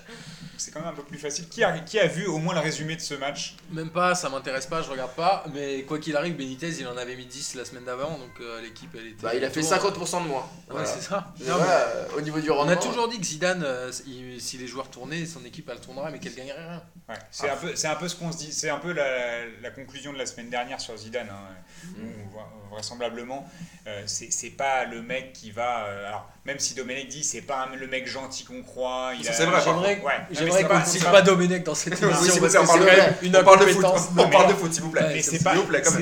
[0.58, 1.48] C'est quand même un peu plus facile.
[1.48, 3.56] Qui a, qui a vu au moins le résumé de ce match?
[3.70, 5.44] Même pas, ça m'intéresse pas, je regarde pas.
[5.54, 8.60] Mais quoi qu'il arrive, Benitez il en avait mis 10 la semaine d'avant, donc euh,
[8.60, 9.22] l'équipe elle était.
[9.22, 10.06] Bah, il a fait autour.
[10.06, 10.40] 50% de moins.
[10.40, 10.86] Ouais, Voilà.
[10.86, 11.32] c'est ça.
[11.40, 12.72] Mais Non, voilà, au niveau du On rendement.
[12.72, 16.10] a toujours dit que Zidane, euh, il- si les joueurs tournaient, son équipe elle tournerait,
[16.12, 16.82] mais qu'elle gagnerait rien.
[17.08, 19.46] Ouais, c'est un peu, c'est un peu ce qu'on se dit, c'est un peu la,
[19.62, 21.28] la conclusion de la semaine dernière sur Zidane.
[21.30, 21.54] hein.
[21.96, 22.02] Mm.
[22.02, 23.48] Où, vra- vraisemblablement,
[23.86, 25.84] euh, c'est pas le mec qui va.
[25.86, 29.12] euh, alors, même si Domenech dit, c'est pas un- le mec gentil qu'on croit.
[29.18, 30.62] Il Ça, a- c'est vrai, J'aimerais Ouais.
[30.62, 32.40] Qu'on pas- ne c'est cite pas- pas Domenech dans cette émission.
[32.40, 33.84] parce on que parle de- une on parle de foot,
[34.18, 35.02] on parle de foot, s'il vous plaît.
[35.02, 35.54] Ouais, Mais c'est s'il pas,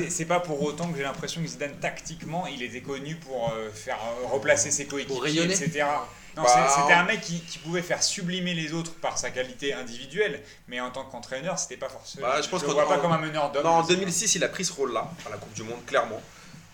[0.09, 3.69] c'est- pas pour autant que j'ai l'impression que Zidane, tactiquement, il était connu pour euh,
[3.73, 5.85] faire euh, replacer ses coéquipiers, etc.
[6.35, 9.73] Non, Bah, c'était un mec qui, qui pouvait faire sublimer les autres par sa qualité
[9.73, 12.27] individuelle, mais en tant qu'entraîneur, c'était pas forcément.
[12.27, 13.63] Bah, je pense le qu'en- vois pas en- comme un meneur d'hommes.
[13.63, 16.21] Non, en 2006, il a pris ce rôle-là, à la Coupe du Monde, clairement.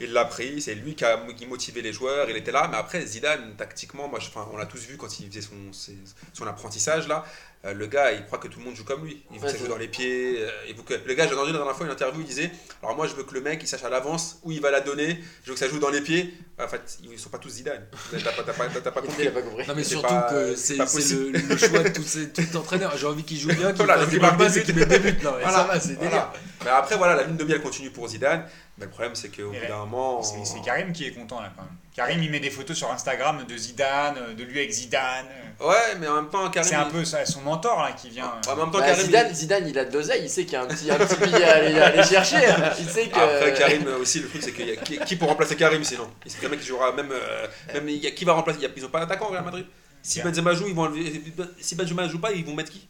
[0.02, 2.68] Il l'a pris, c'est lui qui a qui motivait les joueurs, il était là.
[2.70, 5.72] Mais après, Zidane, tactiquement, moi, je- enfin, on l'a tous vu quand il faisait son,
[5.72, 5.96] ses-
[6.34, 7.24] son apprentissage là.
[7.66, 9.24] euh, le gars, il croit que tout le monde joue comme lui.
[9.32, 10.36] Il veut Ouais, que ça joue dans les pieds.
[10.41, 10.96] euh, il veut que...
[11.06, 13.24] Le gars, j'ai entendu la dernière fois une interview, il disait Alors, moi, je veux
[13.24, 15.18] que le mec, il sache à l'avance où il va la donner.
[15.44, 16.34] Je veux que ça joue dans les pieds.
[16.62, 17.86] En fait, ils sont pas tous Zidane.
[18.12, 19.28] T'as pas, pas, compris.
[19.28, 19.66] a pas compris.
[19.66, 22.98] Non mais C'est surtout pas- que c'est le, le choix de tous ces tout entraîneurs.
[22.98, 25.18] J'ai envie qu'il joue bien, qu'il Voilà, fasse des bonnes et qu'il mette des buts.
[25.24, 25.58] Non, mais Voilà.
[25.60, 26.10] ça va, c'est Voilà.
[26.10, 26.32] délire.
[26.66, 28.46] Mais après, voilà, la ligne de elle continue pour Zidane.
[28.78, 30.24] Mais le problème, c'est qu'au bout d'un moment.
[30.24, 31.71] C'est c'est Karim qui est content là quand même.
[31.95, 35.28] Karim il met des photos sur Instagram de Zidane, de lui avec Zidane.
[35.59, 36.67] Ouais, mais en même temps, Karim.
[36.67, 38.26] C'est un peu ça, son mentor là qui vient.
[38.26, 40.43] Ouais, en même temps, Bah, Karim, Zidane, il- Zidane, il a de l'oseille, il sait
[40.45, 42.38] qu'il y a un petit, un petit billet à aller, à aller chercher.
[42.80, 43.19] Il sait que.
[43.19, 45.84] Après Karim euh, aussi le truc c'est qu'il y a qui, qui pour remplacer Karim
[45.84, 46.09] sinon?
[46.26, 48.57] Il sait très bien qu'il jouera même euh, même il y a qui va remplacer
[48.59, 49.67] il y a, ils ont pas d'attaquant au Real Madrid.
[50.01, 50.19] Si.
[50.24, 51.21] Benzema joue ils vont enlever
[51.61, 52.88] si Benzema joue pas ils vont mettre qui?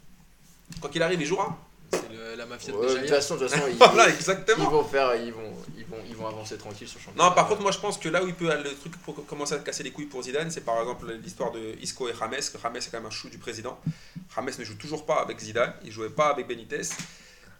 [0.81, 1.57] Quand il arrive il jouera.
[1.91, 4.15] C'est le- la mafia de Ouais, de toute façon, de toute façon, ils, Voilà ils
[4.15, 4.69] exactement.
[4.69, 7.29] vont faire, ils vont, ils vont, ils vont avancer tranquille sur le championnat.
[7.29, 9.55] Non par contre moi je pense que là où il peut le truc pour commencer
[9.55, 12.57] à casser les couilles pour Zidane c'est par exemple l'histoire de Isco et James que
[12.61, 13.79] James est quand même un chou du président.
[14.35, 16.81] James ne joue toujours pas avec Zidane il jouait pas avec Benitez.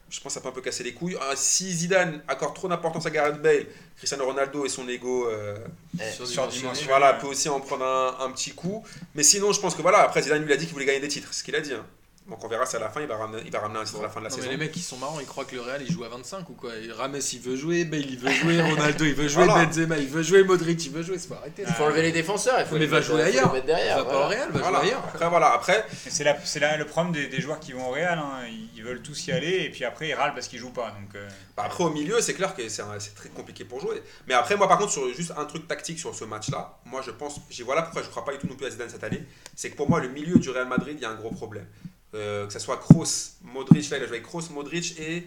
[0.09, 1.17] Je pense que ça peut un peu casser les couilles.
[1.19, 3.65] Ah, si Zidane accorde trop d'importance à Gareth Bale,
[3.97, 5.55] Cristiano Ronaldo et son ego euh,
[5.97, 6.27] surdimensionné.
[6.51, 6.87] Surdimensionné.
[6.87, 8.85] Voilà, peut aussi en prendre un, un petit coup.
[9.15, 11.07] Mais sinon, je pense que voilà, après Zidane lui a dit qu'il voulait gagner des
[11.07, 11.73] titres, c'est ce qu'il a dit.
[11.73, 11.83] hein.
[12.29, 13.99] Donc on verra si à la fin il va ramener, il va ramener un titre
[13.99, 14.51] à la fin de la Non, mais saison.
[14.51, 16.53] les mecs ils sont marrants, ils croient que le Real il joue à 25 ou
[16.53, 16.71] quoi.
[16.77, 19.65] Et Rames il veut jouer, Bale il veut jouer, Ronaldo il veut jouer, Voilà.
[19.65, 21.63] Benzema il veut jouer, Modric il veut jouer, c'est pas arrêter.
[21.67, 23.51] Il faut enlever les défenseurs, il faut Mais les va mettre- jouer ailleurs.
[23.51, 23.97] mettre Va derrière.
[23.97, 24.19] pas voilà.
[24.25, 24.77] au Real, va Voilà.
[24.79, 25.03] jouer ailleurs.
[25.05, 26.11] Après voilà, après Mais
[26.45, 28.17] C'est là le problème des, des joueurs qui vont au Real.
[28.17, 28.45] hein.
[28.75, 30.91] Ils, veulent tous y aller et puis après ils râlent parce qu'ils jouent pas.
[30.91, 32.83] Donc, euh, Bah, après, au milieu, c'est clair que c'est
[33.15, 34.01] très compliqué pour jouer.
[34.27, 37.11] Mais après, moi, par contre, sur juste un truc tactique sur ce match-là, moi, je
[37.11, 39.23] pense, voilà pourquoi je ne crois pas du tout non plus à Zidane cette année.
[39.55, 41.65] C'est que pour moi, le milieu du Real Madrid, il y a un gros problème.
[42.13, 43.05] Euh, que ce soit Kroos,
[43.43, 45.23] Modric, là, il a joué avec Kroos, Modric et.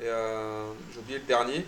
[0.00, 1.64] euh, J'ai oublié le dernier.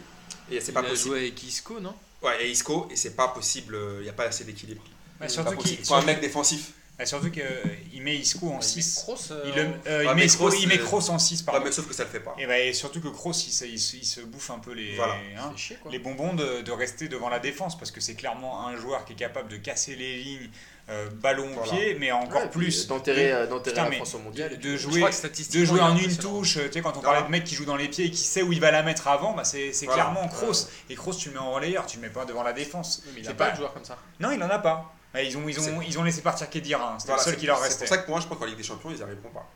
[0.50, 1.10] Et c'est Il pas a possible.
[1.10, 1.94] joué avec Isco, non?
[2.22, 4.82] Ouais, et Isco, et c'est pas possible, euh, il n'y a pas assez d'équilibre.
[5.18, 5.84] bah, surtout qu'il possible.
[5.86, 6.72] Faut un mec défensif.
[6.98, 8.96] bah, surtout qu'il met Isco en Il 6.
[8.96, 9.58] met Kroos, euh, Il,
[9.90, 11.64] euh, Ouais, met Kroos, il met euh, Kroos en 6 Ouais, pardon.
[11.64, 12.34] mais sauf que ça le fait pas.
[12.38, 14.72] Et, bah, et surtout que Kroos il, se- il se- il se bouffe un peu
[14.72, 15.16] les, Voilà.
[15.38, 18.76] hein, chier, les bonbons de, de rester devant la défense parce que c'est clairement un
[18.76, 20.50] joueur qui est capable de casser les lignes,
[20.90, 21.72] euh, ballon au Voilà.
[21.72, 24.50] pied, mais encore Ouais, plus D'enterrer de, euh, France au mondial.
[24.50, 26.30] de, et de jouer de jouer en une impressionnant.
[26.38, 26.58] touche.
[26.66, 27.02] Tu sais, quand on Voilà.
[27.20, 28.82] parlait de mec qui joue dans les pieds et qui sait où il va la
[28.82, 30.02] mettre avant, bah c'est c'est Voilà.
[30.04, 30.68] clairement Kroos.
[30.90, 33.02] Et Kroos, tu le mets en relayeur, tu le mets pas devant la défense.
[33.14, 33.96] Mais il C'est a pas pas- de joueur comme ça.
[34.20, 34.92] Non, il en a pas.
[35.14, 36.96] Bah, Ils ont, ils ont, C'est- ils ont laissé partir Kedira, hein.
[36.98, 37.84] c'était Voilà, le seul c'est qui leur c'est restait.
[37.84, 39.46] pour ça que pour moi, je pense qu'en Ligue des Champions, ils n'y arriveront pas.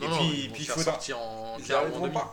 [0.00, 1.56] Non, non, puis- faire faudra- sortir en.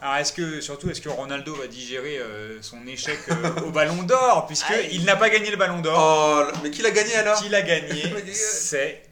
[0.01, 4.01] Alors est-ce que surtout est-ce que Ronaldo va digérer euh, son échec euh, au Ballon
[4.03, 4.89] d'Or puisque Aïe.
[4.93, 6.47] il n'a pas gagné le Ballon d'Or.
[6.53, 7.39] Oh, mais qui l'a gagné alors?
[7.41, 9.03] Qui l'a gagné Mais, C'est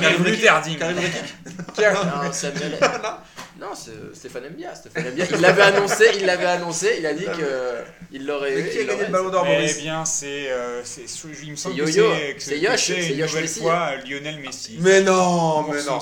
[0.00, 0.78] Karim Luterding.
[0.78, 1.34] Karim Rekik.
[3.62, 4.74] Non, c'est Stéphane Mbia.
[4.74, 5.24] Stéphane Mbia.
[5.30, 8.80] Il l'avait annoncé, il l'avait annoncé, il a dit que il l'aurait Mais qui a
[8.80, 11.04] gagné l'aurait- le ballon d'or, Eh bien, c'est, euh, c'est,
[11.44, 13.60] il me semble que c'est, que C'est que Yosh, c'est Yosh nouvelle Messi.
[13.60, 14.76] fois euh, Lionel Messi.
[14.80, 16.00] Mais non, pour mais son, non.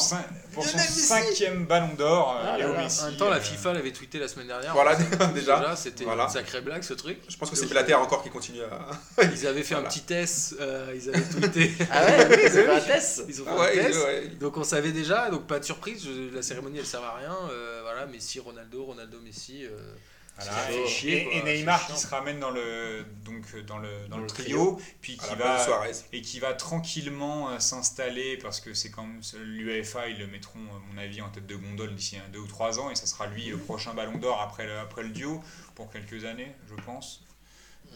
[0.55, 2.67] pour son cinquième Ballon d'Or, euh, Ah.
[2.69, 4.73] En même temps, la euh, FIFA l'avait tweeté la semaine dernière.
[4.73, 4.97] Voilà,
[5.35, 5.75] déjà.
[5.77, 6.25] c'était Voilà.
[6.25, 7.19] une sacrée blague ce truc.
[7.29, 9.23] Je pense que c'est Blatter encore qui continue à.
[9.35, 9.87] Ils avaient fait Voilà.
[9.89, 11.73] un petit test, euh, ils avaient tweeté.
[11.93, 13.23] Ah ouais, oui, c'est pas un test.
[13.29, 13.99] Ils ont fait Ah ouais, un test.
[14.05, 14.27] ouais.
[14.41, 17.37] Donc on savait déjà, donc pas de surprise, la cérémonie elle sert à rien.
[17.51, 19.65] Euh, voilà, Messi, Ronaldo, Ronaldo, Messi.
[19.65, 19.95] euh,
[20.37, 23.79] Voilà, Ça fait et, chier, et- Neymar qui se ramène dans le, donc, euh, dans
[23.79, 25.67] le, dans le le trio, puis qui va,
[26.13, 30.61] et qui va tranquillement euh, s'installer parce que c'est quand même l'UEFA, ils le mettront,
[30.61, 33.07] à mon avis, en tête de gondole d'ici un, deux ou trois ans et ça
[33.07, 35.43] sera lui le prochain ballon d'or après le, après le duo
[35.75, 37.23] pour quelques années, je pense.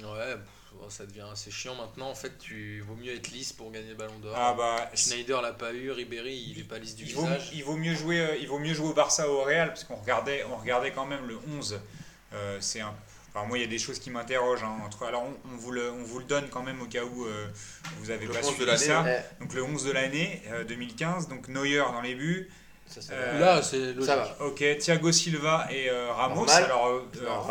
[0.02, 0.36] Ouais,
[0.88, 2.08] ça devient assez chiant maintenant.
[2.10, 4.34] En fait, tu vaut mieux être lisse pour gagner le ballon d'or.
[4.36, 7.50] Ah bah, Schneider l'a pas eu, Ribéry il est pas lisse du il vaut, visage.
[7.54, 9.84] il vaut mieux jouer, euh, il vaut mieux jouer au Barça ou au Real parce
[9.84, 11.80] qu'on regardait, on regardait quand même le 11.
[12.32, 12.94] Euh, c'est un,
[13.34, 14.64] enfin, moi, il y a des choses qui m'interrogent.
[14.64, 17.04] hein, entre, alors, on, on vous le, on vous le donne quand même au cas
[17.04, 17.46] où euh,
[18.00, 19.02] vous avez Le pas 11 de suivi ça.
[19.02, 19.24] Ouais.
[19.40, 22.50] Donc le 11 de l'année euh, 2015, donc Neuer dans les buts,
[22.86, 23.40] Ça, Euh.
[23.40, 24.04] Là, c'est logique.
[24.04, 24.36] ça va.
[24.46, 26.36] Ok, Thiago Silva et euh, Ramos.
[26.46, 26.64] Normal.
[26.64, 27.00] Alors, euh,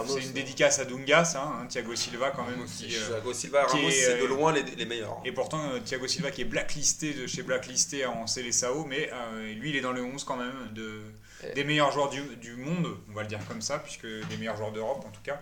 [0.07, 0.33] c'est une non.
[0.33, 1.41] dédicace à Dunga, ça.
[1.43, 2.53] hein, Thiago Silva, quand même.
[2.55, 5.19] Ramos, qui, euh, Thiago Silva, Ramos, est, c'est de loin les, les meilleurs.
[5.25, 9.53] et pourtant, euh, Thiago Silva qui est blacklisté de chez Blacklisté en Célessao, mais euh,
[9.55, 11.01] lui, il est dans le 11 quand même de,
[11.43, 11.53] Ouais.
[11.55, 14.55] des meilleurs joueurs du, du monde, on va le dire comme ça, puisque des meilleurs
[14.55, 15.41] joueurs d'Europe en tout cas,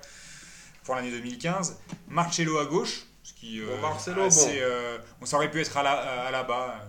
[0.83, 1.77] pour l'année 2015.
[2.07, 3.61] Marcelo à gauche, ce qui.
[3.61, 4.51] Bon, Marcelo, assez, bon.
[4.61, 6.79] euh, on ça aurait pu être à la, à la bas.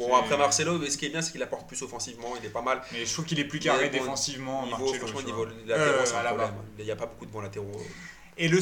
[0.00, 2.46] Euh, Bon, après Marcelo, mais ce qui est bien, c'est qu'il apporte plus offensivement, il
[2.46, 2.80] est pas mal.
[2.92, 6.22] Mais je trouve qu'il est plus carré défensivement, Niveau, franchement, niveau latéraux, Euh, c'est un
[6.22, 6.54] la problème.
[6.78, 7.80] Il n'y a pas beaucoup de bons latéraux.
[8.42, 8.58] Et le,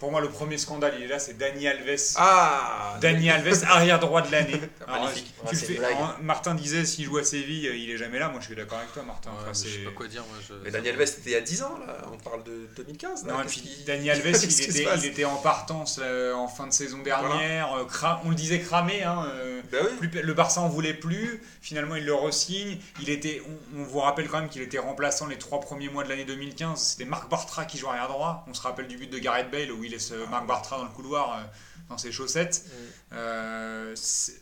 [0.00, 1.96] pour moi, le premier scandale, il est là, c'est Dani Alves.
[2.16, 4.60] Ah Dani Alves, arrière droit de l'année.
[4.88, 5.32] Alors, Magnifique.
[5.38, 5.96] tu Ouais, le c'est fais- une blague.
[5.96, 8.28] en- Martin disait s'il joue à Séville, il est jamais là.
[8.28, 9.30] Moi, je suis d'accord avec toi, Martin.
[9.30, 10.22] Ouais, Enfin, je sais pas quoi dire.
[10.28, 10.54] Moi, je...
[10.64, 11.96] Mais Daniel Alves, c'était il y a 10 ans, là.
[12.12, 13.24] On parle de 2015.
[13.26, 13.34] Là.
[13.34, 16.72] Non, et puis Dani Alves, il était, il était en partance euh, en fin de
[16.72, 17.72] saison dernière.
[17.74, 19.04] euh, cra- on le disait cramé.
[19.04, 20.08] Hein, euh, Ben oui.
[20.08, 21.40] plus- le Barça en voulait plus.
[21.62, 22.78] Finalement, il le re-signe.
[23.00, 23.42] Il était,
[23.74, 26.24] on, on vous rappelle quand même qu'il était remplaçant les trois premiers mois de l'année
[26.24, 26.80] 2015.
[26.82, 28.44] C'était Marc Bartra qui jouait arrière droit.
[28.48, 30.84] On se rappelle du but de Gareth Bale où il laisse euh, Marc Bartra dans
[30.84, 31.42] le couloir euh,
[31.88, 32.64] dans ses chaussettes.
[32.66, 33.14] Mm.
[33.14, 33.94] Euh,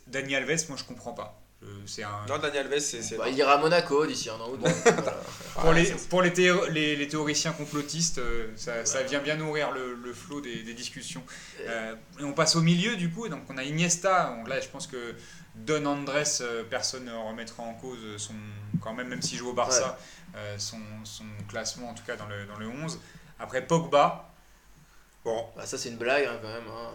[0.07, 1.39] Dani Alves, moi je comprends pas.
[1.63, 3.15] Un, Non, Daniel Alves, c'est.
[3.15, 4.69] Bah, il ira à Monaco d'ici un an ou deux.
[4.83, 5.13] Voilà.
[5.61, 9.71] Pour, les, pour les, théo- les, les théoriciens complotistes, euh, ça, ça vient bien nourrir
[9.71, 11.23] le, le flot des, des discussions.
[11.61, 14.35] Euh, et on passe au milieu du coup, donc on a Iniesta.
[14.35, 15.13] Donc là, je pense que
[15.55, 18.33] Don Andrés, euh, personne ne remettra en cause son,
[18.81, 19.97] quand même, même s'il joue au Barça,
[20.35, 22.99] euh, son, son classement en tout cas dans le, dans le 11.
[23.39, 24.32] Après Pogba,
[25.25, 26.67] Bon, Bah, ça, c'est une blague hein, quand même.
[26.67, 26.89] Hein.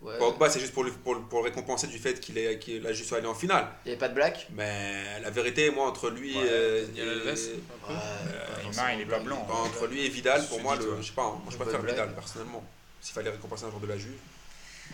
[0.00, 0.16] Ouais.
[0.18, 2.86] Pogba, c'est juste pour le, pour, le- pour le récompenser du fait qu'il est, qu'il
[2.86, 3.66] a juste allé en finale.
[3.84, 4.36] Il n'y avait pas de blague?
[4.54, 7.92] Mais la vérité, moi, entre lui Ouais, euh, et- Alves, un peu.
[7.92, 9.44] Ouais, Neymar, pas il est pas blanc.
[9.48, 11.94] Bah, entre lui et Vidal, pour moi, le, je sais pas, moi, je préfère Vidal
[12.06, 12.14] blague.
[12.14, 12.64] personnellement.
[13.00, 14.16] S'il fallait récompenser un joueur de la Juve.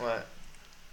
[0.01, 0.07] Ouais.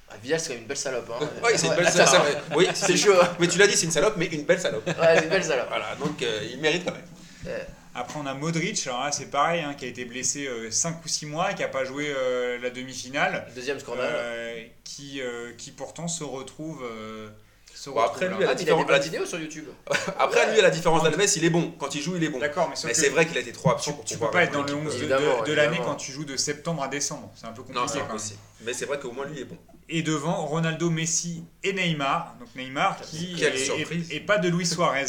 [0.10, 1.10] Ah, Vidal, c'est quand même une belle salope.
[1.20, 1.30] Hein.
[1.44, 2.28] Ouais, c'est une belle salope.
[2.56, 3.14] Oui, C'est chaud.
[3.20, 3.30] hein.
[3.40, 4.86] Mais tu l'as dit, c'est une salope, mais une belle salope.
[4.86, 5.70] Ouais, c'est une belle salope.
[5.70, 7.56] Voilà, donc euh, il mérite quand même.
[7.94, 11.08] Après on a Modric, alors là c'est pareil, hein, qui a été blessé 5 ou
[11.08, 13.48] 6 mois, qui n'a pas joué euh, la demi-finale.
[13.56, 14.14] Deuxième scandale.
[14.16, 16.84] Euh, qui, euh, qui pourtant se retrouve.
[16.84, 17.30] euh,
[17.74, 19.66] se Bon, retrouve après, lui, Ah, la il a des différence- vidéos sur YouTube.
[20.20, 21.72] Après, lui, à la différence d'Alves, il est bon.
[21.80, 22.38] Quand il joue, il est bon.
[22.38, 24.52] D'accord, mais, c'est vrai qu'il a été trop absent tu, pour tu peux pas être
[24.54, 24.86] dans le l'équipe.
[24.86, 27.32] 11 de, Évidemment, de- de l'année quand tu joues de septembre à décembre.
[27.36, 28.12] C'est un peu Non, compliqué c'est quand même.
[28.12, 28.40] impossible.
[28.66, 29.58] Mais c'est vrai qu'au moins, lui, il est bon.
[29.90, 32.36] Et devant, Ronaldo, Messi et Neymar.
[32.40, 34.12] Donc Neymar qui Quelle est, surprise.
[34.12, 35.06] et, et pas de Luis Suarez.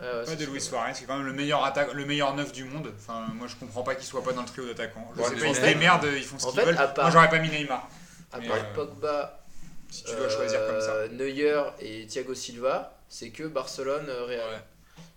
[0.00, 0.44] Ouais, ouais, Pas de.
[0.46, 2.92] Luis Suarez, qui est quand même le meilleur, attaque, le meilleur neuf du monde.
[2.98, 5.08] Enfin, moi je comprends pas qu'il soit pas dans le trio d'attaquants.
[5.16, 6.74] Je sais pas, ils se démerdent, ils font ce qu'ils veulent.
[6.76, 7.88] part- Moi j'aurais pas mis Neymar.
[8.32, 9.40] À part euh, Pogba,
[9.90, 10.90] Si tu dois choisir comme ça.
[10.94, 14.40] euh, Neuer et Thiago Silva, c'est que Barcelone, euh, Real.
[14.50, 14.62] Ouais.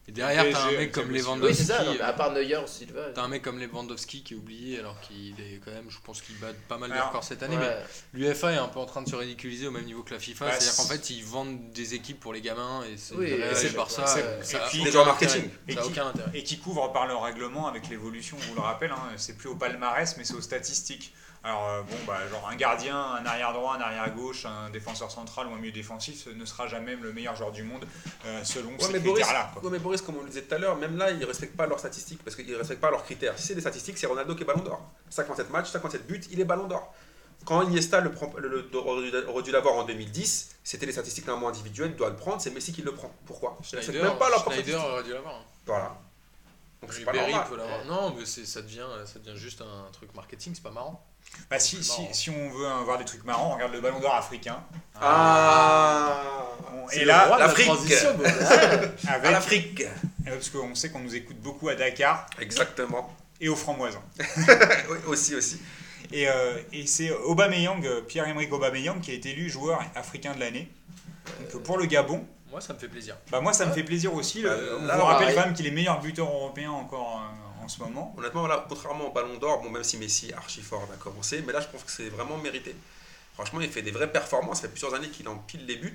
[0.10, 1.18] Et derrière, t'as un mec comme possible.
[1.18, 1.56] Oui, Lewandowski.
[1.58, 1.84] c'est ça.
[1.84, 3.10] non, mais à euh, part Neuer, Silva.
[3.14, 6.22] T'as un mec comme Lewandowski qui est oublié alors qu'il est quand même, je pense
[6.22, 7.58] qu'il bat pas mal de Alors, records cette année.
[7.58, 7.78] ouais.
[8.14, 10.20] Mais l'UEFA est un peu en train de se ridiculiser au même niveau que la
[10.22, 10.46] FIFA.
[10.46, 13.32] Bah, C'est-à-dire qu'en c'est- fait, ils vendent des équipes pour les gamins et c'est Oui,
[13.32, 14.08] le Real et et c'est- le Barça.
[14.08, 15.34] c'est- euh, ça et a puis- aucun Des joueurs intérêt.
[15.40, 15.52] marketing.
[15.68, 16.32] Et Ça a qui- aucun intérêt.
[16.34, 19.50] et qui couvre par leur règlement avec l'évolution, on vous le rappelle, hein, c'est plus
[19.50, 21.14] au palmarès mais c'est aux statistiques.
[21.44, 25.10] Alors euh, bon, bah, genre un gardien, un arrière droit, un arrière gauche, un défenseur
[25.12, 27.86] central ou un milieu défensif ce ne sera jamais le meilleur joueur du monde
[28.26, 29.52] euh, selon Ouais, ces critères-là.
[29.64, 31.56] ouais, mais Boris, comme on le disait tout à l'heure, même là, ils ne respectent
[31.56, 33.38] pas leurs statistiques parce qu'ils ne respectent pas leurs critères.
[33.38, 34.82] Si c'est des statistiques, c'est Ronaldo qui est ballon d'or.
[35.10, 36.94] 57 matchs, 57 buts, il est ballon d'or.
[37.46, 41.50] Quand Iniesta le prend, le, le- aurait dû- l'avoir en 2010, c'était les statistiques normalement
[41.50, 43.14] individuelles, il doit le prendre, c'est Messi qui le prend.
[43.26, 43.58] Pourquoi?
[43.62, 44.76] Ils Schneider, même pas Schneider statistiques.
[44.76, 45.36] aurait dû l'avoir.
[45.36, 45.44] hein.
[45.66, 45.98] Voilà.
[46.82, 47.46] Donc c'est pas normal.
[47.50, 47.86] peut l'avoir.
[47.86, 51.06] Non, mais c'est- ça devient, ça devient juste un truc marketing, c'est pas marrant.
[51.50, 54.16] Bah, si, si, si on veut avoir des trucs marrants, on regarde le ballon d'or
[54.16, 54.60] africain.
[55.00, 56.24] Ah
[56.90, 57.70] C'est et là, l'Afrique.
[59.08, 59.82] avec, l'Afrique
[60.28, 63.16] euh, parce qu'on sait qu'on nous écoute beaucoup à Dakar Exactement.
[63.40, 64.02] et au Framboisin.
[64.90, 65.62] Oui, aussi, aussi.
[66.12, 70.40] Et, euh, et c'est Aubameyang, euh, Pierre-Emerick Aubameyang, qui a été élu joueur africain de
[70.40, 70.70] l'année.
[71.42, 73.16] Donc, euh, pour le Gabon, Moi, ça me fait plaisir.
[73.30, 74.42] bah moi ça me fait plaisir aussi.
[74.42, 77.47] Le- Bah, on là, vous rappelle quand même qu'il est meilleur buteur européen encore euh,
[77.68, 78.16] en ce moment.
[78.18, 81.52] Honnêtement, là, contrairement au Ballon d'Or, bon, même si Messi archi fort, a commencé, mais
[81.52, 82.74] là, je pense que c'est vraiment mérité.
[83.34, 84.58] Franchement, il fait des vraies performances.
[84.58, 85.94] Ça fait plusieurs années qu'il empile les buts.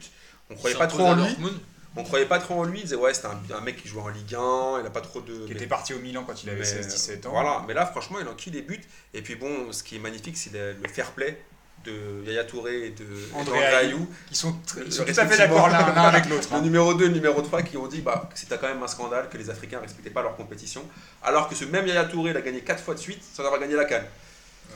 [0.51, 1.23] On croyait pas trop en lui.
[1.25, 1.59] Dortmund.
[1.97, 2.81] On croyait pas trop en lui.
[2.81, 5.01] Il disait, ouais, c'était un, un mec qui jouait en Ligue 1, il a pas
[5.01, 5.33] trop de.
[5.47, 7.31] Qui mais- était parti au Milan quand il avait mais, 16-17 ans.
[7.33, 8.83] Voilà, mais là, franchement, il enquille les buts.
[9.15, 11.43] Et puis, bon, ce qui est magnifique, c'est le, le fair play
[11.85, 13.05] de Yaya Touré et de
[13.35, 13.77] André Ayou.
[13.97, 14.09] Ayou.
[14.31, 16.49] Ils sont, tr- ils Le- sont tout à fait d'accord l'un avec l'autre.
[16.51, 16.61] Le hein.
[16.63, 18.89] numéro 2 et le numéro 3 qui ont dit bah, que c'était quand même un
[18.89, 20.83] scandale que les Africains ne respectaient pas leur compétition.
[21.23, 23.61] Alors que ce même Yaya Touré, il a gagné 4 fois de suite sans avoir
[23.61, 24.05] gagné la canne.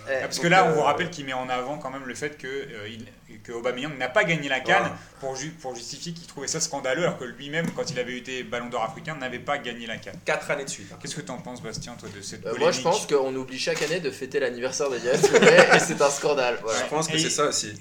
[0.09, 2.14] Ah, Parce que là, on euh, vous rappelle qu'il met en avant quand même le
[2.14, 4.96] fait que, euh, il- que Aubameyang n'a pas gagné la canne Voilà.
[5.20, 8.42] pour, ju- pour justifier qu'il trouvait ça scandaleux, alors que lui-même, quand il avait été
[8.42, 10.16] Ballon d'Or africain, n'avait pas gagné la canne.
[10.24, 10.88] 4 années de suite.
[10.92, 10.98] hein.
[11.00, 13.59] Qu'est-ce que t'en penses, Bastien, toi, de cette Euh, polémique moi, je pense qu'on oublie
[13.59, 15.12] chaque année de fêter l'anniversaire de Yaya
[15.76, 16.59] et c'est un scandale.
[16.62, 16.78] Voilà.
[16.84, 17.72] Je pense que c'est ça aussi.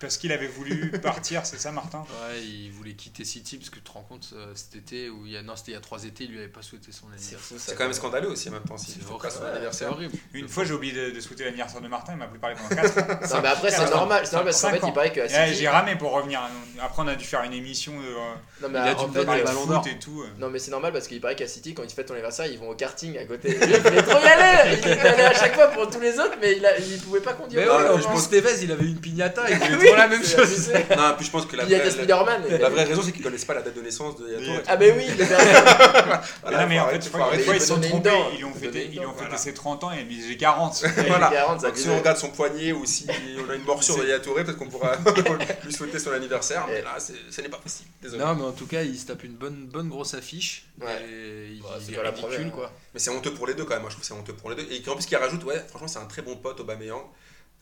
[0.00, 2.00] Parce qu'il avait voulu partir, c'est ça, Martin?
[2.00, 5.26] Ouais, il voulait quitter City parce que tu te rends compte euh, cet été où
[5.26, 6.92] il y a non c'était il y a trois étés, il lui avait pas souhaité
[6.92, 7.58] son anniversaire.
[7.58, 8.76] C'est quand même scandaleux aussi en même temps.
[8.76, 9.34] Si C'est il faut horrible.
[9.42, 10.14] Ouais, horrible.
[10.34, 12.82] Une fois, j'ai oublié de, de souhaiter l'anniversaire de Martin, il m'a plus parlé pendant
[12.82, 13.06] 4 ans.
[13.36, 14.26] Non, mais après, c'est normal.
[14.26, 14.88] C'est normal parce qu'en fait, ans.
[14.88, 15.60] il paraît que Ouais, City.
[15.60, 16.40] J'ai ramé pour revenir.
[16.80, 19.08] Après, on a dû faire une émission de, euh, Non, mais Il a dû en
[19.08, 20.24] fait, parler le de euh, ballon foot et tout.
[20.38, 22.58] Non mais c'est normal parce qu'il paraît qu'à City quand ils fêtent ton anniversaire ils
[22.58, 23.50] vont au karting à côté.
[23.60, 26.56] Il voulait trop y aller Il aller à chaque fois pour tous les autres mais
[26.56, 27.62] il, pouvait pas conduire.
[27.62, 29.42] Mais ouais, ouais, je en pense- il avait une pignata,
[29.90, 30.70] il la même chose.
[30.96, 32.42] Non, puis je pense que la Il y a vraie, des Spider-Man.
[32.50, 34.62] la, la vraie raison, c'est qu'ils connaissent pas la date de naissance de Yato.
[34.66, 36.22] Ah mais oui, les gars.
[36.46, 38.60] Mais non, mais en fait, fois, il ils se sont trompés, ils lui ont Il
[38.60, 39.36] fêté, ils lui ont dent, fêté voilà.
[39.38, 40.84] ses 30 ans et dit j'ai 40.
[41.08, 41.28] Voilà.
[41.30, 43.06] 40, ça Donc, si on regarde son poignet ou si
[43.46, 44.92] on a une morsure de Touré, peut-être qu'on pourra
[45.64, 46.64] lui souhaiter son anniversaire.
[46.68, 47.90] Mais Et- là, ce n'est pas possible.
[48.02, 48.22] Désolé.
[48.24, 50.66] Non, mais en tout cas, il se tape une bonne, bonne grosse affiche.
[50.80, 52.72] Et il, Bah, c'est il est pas la ridicule, première, quoi.
[52.94, 53.82] Mais c'est honteux pour les deux quand même.
[53.82, 54.66] Moi, je trouve que c'est honteux pour les deux.
[54.70, 57.02] Et en plus, qu'il rajoute, ouais, franchement, c'est un très bon pote, Aubameyang.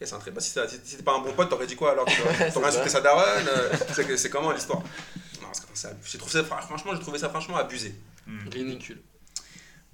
[0.01, 0.31] Et c'est un très...
[0.31, 2.05] bah, si ça- c'était pas un bon pote, t'aurais dit quoi alors
[2.53, 4.81] T'aurais insulté sa daronne euh, c'est que- C'est comment l'histoire
[5.41, 7.95] Non, c'est- c'est- j'ai trouvé ça, franchement, j'ai trouvé ça franchement abusé.
[8.27, 8.49] Hmm.
[8.49, 9.01] Ridicule.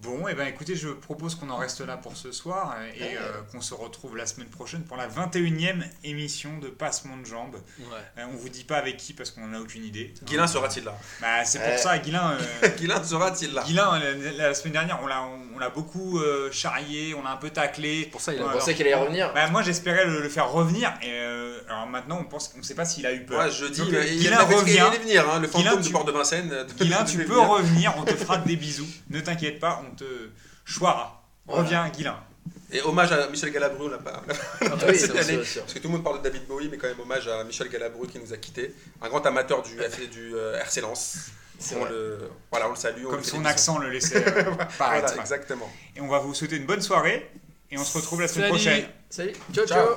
[0.02, 3.16] Bon, et ben écoutez, je propose qu'on en reste là pour ce soir euh, et
[3.18, 3.20] euh,
[3.52, 7.56] qu'on se retrouve la semaine prochaine pour la 21e émission de Passement de Jambes.
[7.78, 7.84] Ouais.
[8.18, 10.14] Euh, on vous dit pas avec qui parce qu'on n'en a aucune idée.
[10.24, 10.96] Guilin sera-t-il là?
[11.20, 11.76] Bah, c'est pour Ouais.
[11.76, 12.32] ça, Guilin.
[12.62, 13.62] euh, Guilin sera-t-il là?
[13.66, 15.22] Guilin, la, la semaine dernière, on l'a,
[15.54, 18.06] on, l'a beaucoup euh, charrié, on l'a un peu taclé.
[18.10, 19.34] Pour ça, il a qu'il allait revenir.
[19.34, 20.94] Bah, moi, j'espérais le, le faire revenir.
[21.02, 23.38] Et euh, alors maintenant, on pense, on sait pas s'il a eu peur.
[23.44, 24.80] Ouais, je dis, Donc, il Guilin revient.
[25.02, 26.48] venir, hein, le Guilin, fantôme tu- du port de Vincennes.
[26.52, 27.48] euh, Guilin, tu peux venir.
[27.50, 28.86] revenir, on te fera des bisous.
[29.10, 30.30] Ne t'inquiète pas, on te
[30.64, 31.22] choira.
[31.46, 31.62] Voilà.
[31.62, 32.18] Reviens, Guilin.
[32.72, 34.22] Et hommage à Michel Galabru, on l'a pas.
[34.60, 35.24] Ah oui, cette année.
[35.34, 35.62] sûr, sûr.
[35.62, 37.68] Parce que tout le monde parle de David Bowie, mais quand même hommage à Michel
[37.68, 38.74] Galabru qui nous a quittés.
[39.02, 39.76] Un grand amateur du,
[40.08, 41.30] du euh, RC Lens.
[41.76, 42.18] On le,
[42.50, 43.04] voilà, on le salue.
[43.04, 45.08] Comme son accent le laissait euh, paraître.
[45.08, 45.70] Voilà, exactement.
[45.96, 47.28] Et on va vous souhaiter une bonne soirée.
[47.70, 48.62] Et on se retrouve la semaine Salut.
[48.62, 48.88] prochaine.
[49.10, 49.32] Salut.
[49.52, 49.86] Ciao Ciao.
[49.86, 49.96] ciao.